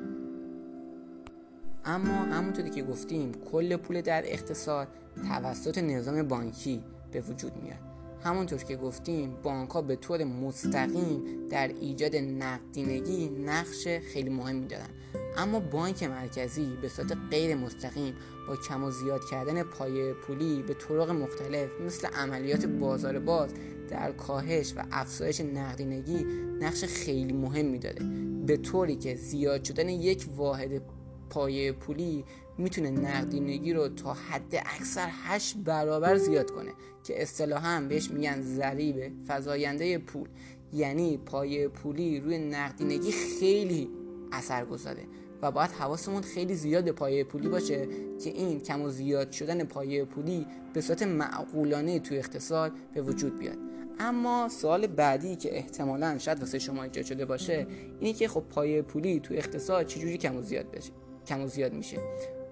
اما 1.85 2.13
همونطوری 2.13 2.71
که 2.71 2.83
گفتیم 2.83 3.33
کل 3.53 3.77
پول 3.77 4.01
در 4.01 4.23
اقتصاد 4.27 4.89
توسط 5.29 5.79
نظام 5.79 6.23
بانکی 6.23 6.85
به 7.13 7.21
وجود 7.21 7.53
میاد. 7.63 7.94
همونطور 8.25 8.59
که 8.59 8.77
گفتیم 8.77 9.37
بانک 9.43 9.71
ها 9.71 9.83
به 9.83 9.97
طور 9.97 10.25
مستقیم 10.25 11.49
در 11.51 11.69
ایجاد 11.69 12.17
نقدینگی 12.17 13.29
نقش 13.29 13.89
خیلی 13.89 14.31
مهمی 14.31 14.67
دارن. 14.67 14.89
اما 15.37 15.61
بانک 15.61 16.03
مرکزی 16.03 16.79
به 16.83 16.89
صورت 16.89 17.17
غیر 17.31 17.57
مستقیم 17.57 18.15
با 18.49 18.57
کم 18.57 18.85
و 18.85 18.91
زیاد 18.91 19.21
کردن 19.31 19.63
پایه 19.63 20.13
پولی 20.13 20.63
به 20.63 20.75
طرق 20.75 21.11
مختلف 21.11 21.71
مثل 21.87 22.07
عملیات 22.07 22.67
بازار 22.67 23.19
باز 23.19 23.51
در 23.91 24.13
کاهش 24.13 24.75
و 24.77 24.83
افزایش 24.93 25.41
نقدینگی 25.41 26.25
نقش 26.61 26.85
خیلی 26.85 27.33
مهمی 27.33 27.79
داره. 27.79 28.07
به 28.47 28.57
طوری 28.57 28.97
که 28.97 29.15
زیاد 29.17 29.65
شدن 29.65 29.89
یک 29.89 30.27
واحد 30.37 30.83
پایه 31.31 31.73
پولی 31.73 32.25
می‌تونه 32.59 32.91
نقدینگی 32.91 33.73
رو 33.73 33.89
تا 33.89 34.13
حد 34.13 34.55
اکثر 34.55 35.09
8 35.11 35.57
برابر 35.57 36.17
زیاد 36.17 36.51
کنه 36.51 36.73
که 37.05 37.23
اصطلاحا 37.23 37.87
بهش 37.89 38.11
میگن 38.11 38.43
ضریب 38.43 39.13
فزاینده 39.29 39.99
پول. 39.99 40.29
یعنی 40.73 41.17
پایه 41.17 41.69
پولی 41.69 42.21
روی 42.21 42.39
نقدینگی 42.39 43.13
خیلی 43.13 43.91
اثر 44.33 44.65
گذاره 44.65 45.03
و 45.43 45.51
باید 45.51 45.71
حواسمون 45.71 46.23
خیلی 46.23 46.55
زیاد 46.55 46.85
به 46.85 46.93
پایه 46.93 47.25
پولی 47.25 47.49
باشه 47.49 47.89
که 48.25 48.31
این 48.31 48.61
کم 48.61 48.83
و 48.83 48.91
زیاد 48.91 49.33
شدن 49.33 49.65
پایه 49.65 50.05
پولی 50.05 50.47
به 50.75 50.81
صورت 50.81 51.03
معقولانه 51.03 51.99
تو 51.99 52.15
اقتصاد 52.15 52.73
به 52.95 53.03
وجود 53.03 53.39
بیاد. 53.39 53.59
اما 53.99 54.49
سوال 54.49 54.87
بعدی 54.87 55.37
که 55.37 55.57
احتمالا 55.57 56.19
شاید 56.19 56.41
واسه 56.41 56.59
شما 56.59 56.83
ایجاد 56.83 57.05
شده 57.05 57.25
باشه 57.25 57.67
اینه 58.01 58.13
که 58.13 58.29
خب 58.29 58.41
پایه 58.41 58.83
پولی 58.83 59.21
تو 59.21 59.35
اقتصاد 59.35 59.87
چجوری 59.87 60.19
کم 60.19 60.37
و 60.37 60.43
زیاد 60.43 60.71
بشه 60.71 60.93
کم 61.27 61.43
و 61.43 61.47
زیاد 61.47 61.73
میشه؟ 61.73 61.99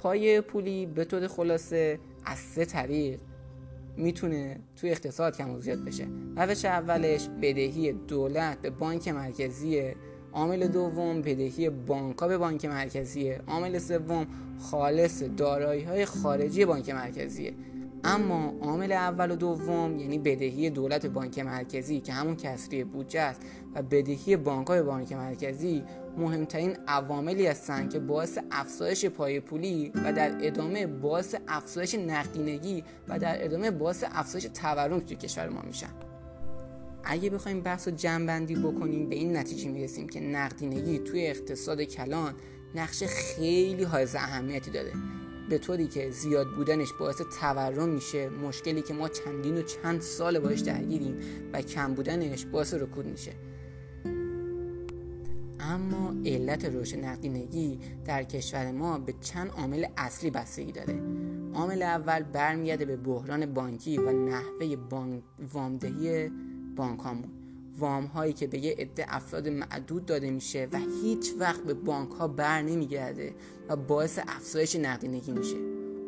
پایه 0.03 0.41
پولی 0.41 0.87
به 0.87 1.05
طور 1.05 1.29
خلاصه 1.29 1.99
از 2.25 2.38
سه 2.38 2.65
طریق 2.65 3.21
می‌تونه 3.97 4.61
توی 4.77 4.91
اقتصاد 4.91 5.37
کم 5.37 5.51
و 5.51 5.61
زیاد 5.61 5.85
بشه. 5.85 6.07
روش 6.37 6.65
اولش 6.65 7.29
بدهی 7.43 7.93
دولت 7.93 8.59
به 8.59 8.71
بانک 8.71 9.09
مرکزی 9.09 9.95
عامل 10.33 10.69
دوم 10.69 11.23
بدهی 11.23 11.71
بانکا 11.71 12.29
به 12.29 12.38
بانک 12.38 12.65
مرکزیه 12.65 13.41
عامل 13.47 13.79
سوم 13.79 14.27
خالص 14.61 15.23
دارایی 15.37 15.83
های 15.83 16.05
خارجی 16.05 16.65
بانک 16.65 16.91
مرکزیه 16.91 17.55
اما 18.05 18.55
عامل 18.61 18.93
اول 18.93 19.31
و 19.31 19.37
دوم 19.37 19.99
یعنی 19.99 20.19
بدهی 20.19 20.71
دولت 20.71 21.07
بانک 21.07 21.38
مرکزی 21.38 22.01
که 22.01 22.12
همون 22.12 22.37
کسری 22.37 22.85
بودجه 22.85 23.21
است 23.21 23.41
و 23.75 23.83
بدهی 23.83 24.37
بانک 24.37 24.67
های 24.67 24.83
بانک 24.83 25.12
مرکزی 25.12 25.83
مهمترین 26.16 26.77
عواملی 26.88 27.46
هستند 27.46 27.92
که 27.92 27.98
باعث 27.98 28.38
افزایش 28.51 29.05
پای 29.05 29.40
پولی 29.40 29.92
و 30.05 30.12
در 30.12 30.37
ادامه 30.40 30.87
باعث 30.87 31.35
افزایش 31.48 31.94
نقدینگی 31.94 32.85
و 33.09 33.18
در 33.18 33.44
ادامه 33.44 33.70
باعث 33.70 34.05
افزایش 34.12 34.46
تورم 34.55 35.01
توی 35.01 35.16
کشور 35.16 35.48
ما 35.48 35.62
میشن. 35.62 35.90
اگه 37.05 37.31
بخوایم 37.31 37.61
بحث 37.61 37.88
رو 37.88 37.94
جمعبندی 37.94 38.55
بکنیم 38.55 39.09
به 39.09 39.14
این 39.14 39.37
نتیجه 39.37 39.68
می‌رسیم 39.68 40.09
که 40.09 40.20
نقدینگی 40.20 40.98
توی 40.98 41.27
اقتصاد 41.27 41.83
کلان 41.83 42.35
نقش 42.75 43.03
خیلی 43.03 43.83
های 43.83 44.07
اهمیتی 44.14 44.70
داره. 44.70 44.92
به 45.48 45.59
طوری 45.59 45.87
که 45.87 46.11
زیاد 46.11 46.46
بودنش 46.57 46.92
باعث 47.01 47.22
تورم 47.40 47.88
میشه 47.88 48.29
مشکلی 48.29 48.83
که 48.83 48.94
ما 48.94 49.09
چندین 49.09 49.59
و 49.59 49.62
چند 49.62 50.01
سال 50.01 50.38
باش 50.38 50.61
درگیریم 50.61 51.16
و 51.53 51.62
کم 51.62 51.94
بودنش 51.94 52.44
باعث 52.44 52.75
رکود 52.75 53.07
میشه. 53.07 53.33
اما 55.73 56.15
علت 56.27 56.65
رشد 56.65 57.05
نقدینگی 57.05 57.79
در 58.05 58.25
کشور 58.25 58.71
ما 58.71 58.99
به 58.99 59.15
چند 59.21 59.51
عامل 59.51 59.87
اصلی 59.97 60.31
بستگی 60.31 60.73
داره. 60.73 61.03
عامل 61.55 61.83
اول 61.83 62.23
برمیگرده 62.23 62.85
به 62.85 62.97
بحران 62.97 63.55
بانکی 63.55 63.99
و 63.99 64.13
نحوه 64.13 64.77
بانک 64.77 65.23
وامدهی 65.53 66.31
بانکامون 66.77 67.31
وام 67.79 68.05
هایی 68.05 68.33
که 68.33 68.47
به 68.47 68.59
یه 68.59 68.75
عده 68.79 69.05
افراد 69.09 69.49
معدود 69.49 70.07
داده 70.07 70.31
میشه 70.31 70.69
و 70.73 70.79
هیچ 71.03 71.33
وقت 71.39 71.63
به 71.63 71.75
بانک 71.75 72.11
ها 72.11 72.29
بر 72.29 72.63
نمیگرده 72.63 73.35
و 73.69 73.77
باعث 73.77 74.19
افزایش 74.29 74.77
نقدینگی 74.77 75.33
میشه. 75.33 75.57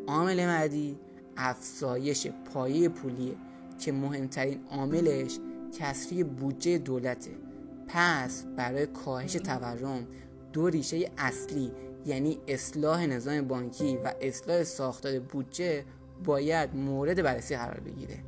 عامل 0.06 0.46
بعدی 0.46 0.98
افزایش 1.36 2.26
پایه 2.26 2.88
پولیه 2.88 3.34
که 3.78 3.92
مهمترین 3.92 4.60
عاملش 4.70 5.38
کسری 5.78 6.24
بودجه 6.24 6.78
دولته. 6.78 7.43
پس 7.88 8.44
برای 8.56 8.86
کاهش 8.86 9.32
تورم 9.32 10.06
دو 10.52 10.68
ریشه 10.68 11.10
اصلی 11.18 11.72
یعنی 12.06 12.38
اصلاح 12.48 13.06
نظام 13.06 13.40
بانکی 13.40 13.96
و 13.96 14.12
اصلاح 14.20 14.62
ساختار 14.62 15.18
بودجه 15.18 15.84
باید 16.24 16.76
مورد 16.76 17.22
بررسی 17.22 17.56
قرار 17.56 17.80
بگیره. 17.80 18.18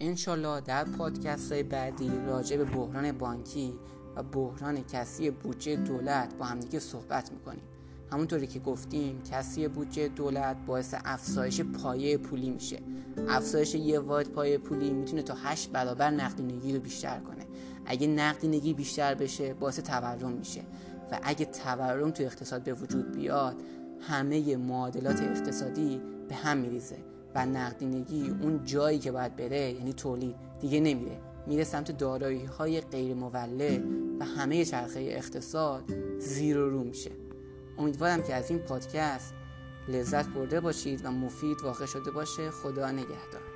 انشالله 0.00 0.60
در 0.60 0.84
پادکست 0.84 1.52
های 1.52 1.62
بعدی 1.62 2.10
راجع 2.26 2.56
به 2.56 2.64
بحران 2.64 3.12
بانکی 3.12 3.72
و 4.16 4.22
بحران 4.22 4.84
کسی 4.84 5.30
بودجه 5.30 5.76
دولت 5.76 6.34
با 6.34 6.44
همدیگه 6.44 6.78
صحبت 6.78 7.32
می‌کنیم. 7.32 7.62
همونطوری 8.12 8.46
که 8.46 8.58
گفتیم 8.58 9.22
کسی 9.22 9.68
بودجه 9.68 10.08
دولت 10.08 10.56
باعث 10.66 10.94
افزایش 11.04 11.60
پایه 11.60 12.16
پولی 12.16 12.50
میشه. 12.50 12.78
افزایش 13.28 13.74
یه 13.74 13.98
واحد 13.98 14.28
پایه 14.28 14.58
پولی 14.58 14.90
می‌تونه 14.90 15.22
تا 15.22 15.34
8 15.34 15.70
برابر 15.70 16.10
نقدینگی 16.10 16.72
رو 16.72 16.80
بیشتر 16.80 17.18
کنه. 17.18 17.46
اگه 17.86 18.06
نقدینگی 18.06 18.74
بیشتر 18.74 19.14
بشه 19.14 19.54
باعث 19.54 19.78
تورم 19.78 20.32
میشه. 20.32 20.60
و 21.12 21.18
اگه 21.22 21.44
تورم 21.44 22.10
تو 22.10 22.22
اقتصاد 22.22 22.62
به 22.62 22.74
وجود 22.74 23.12
بیاد 23.12 23.56
همه 24.00 24.56
معادلات 24.56 25.22
اقتصادی 25.22 26.00
به 26.28 26.34
هم 26.34 26.58
میریزه 26.58 26.96
و 27.34 27.46
نقدینگی 27.46 28.34
اون 28.42 28.64
جایی 28.64 28.98
که 28.98 29.12
باید 29.12 29.36
بره 29.36 29.72
یعنی 29.72 29.92
تولید 29.92 30.34
دیگه 30.60 30.80
نمیره. 30.80 31.18
میره 31.46 31.64
سمت 31.64 31.98
دارایی 31.98 32.44
های 32.44 32.80
غیر 32.80 33.14
مولد 33.14 33.84
و 34.20 34.24
همه 34.24 34.64
چرخه 34.64 35.00
اقتصاد 35.00 35.84
زیر 36.18 36.58
و 36.58 36.70
رو 36.70 36.84
میشه. 36.84 37.10
امیدوارم 37.78 38.22
که 38.22 38.34
از 38.34 38.50
این 38.50 38.58
پادکست 38.58 39.34
لذت 39.88 40.28
برده 40.28 40.60
باشید 40.60 41.04
و 41.04 41.10
مفید 41.10 41.56
واقع 41.62 41.86
شده 41.86 42.10
باشه. 42.10 42.50
خدا 42.50 42.90
نگهدار. 42.90 43.51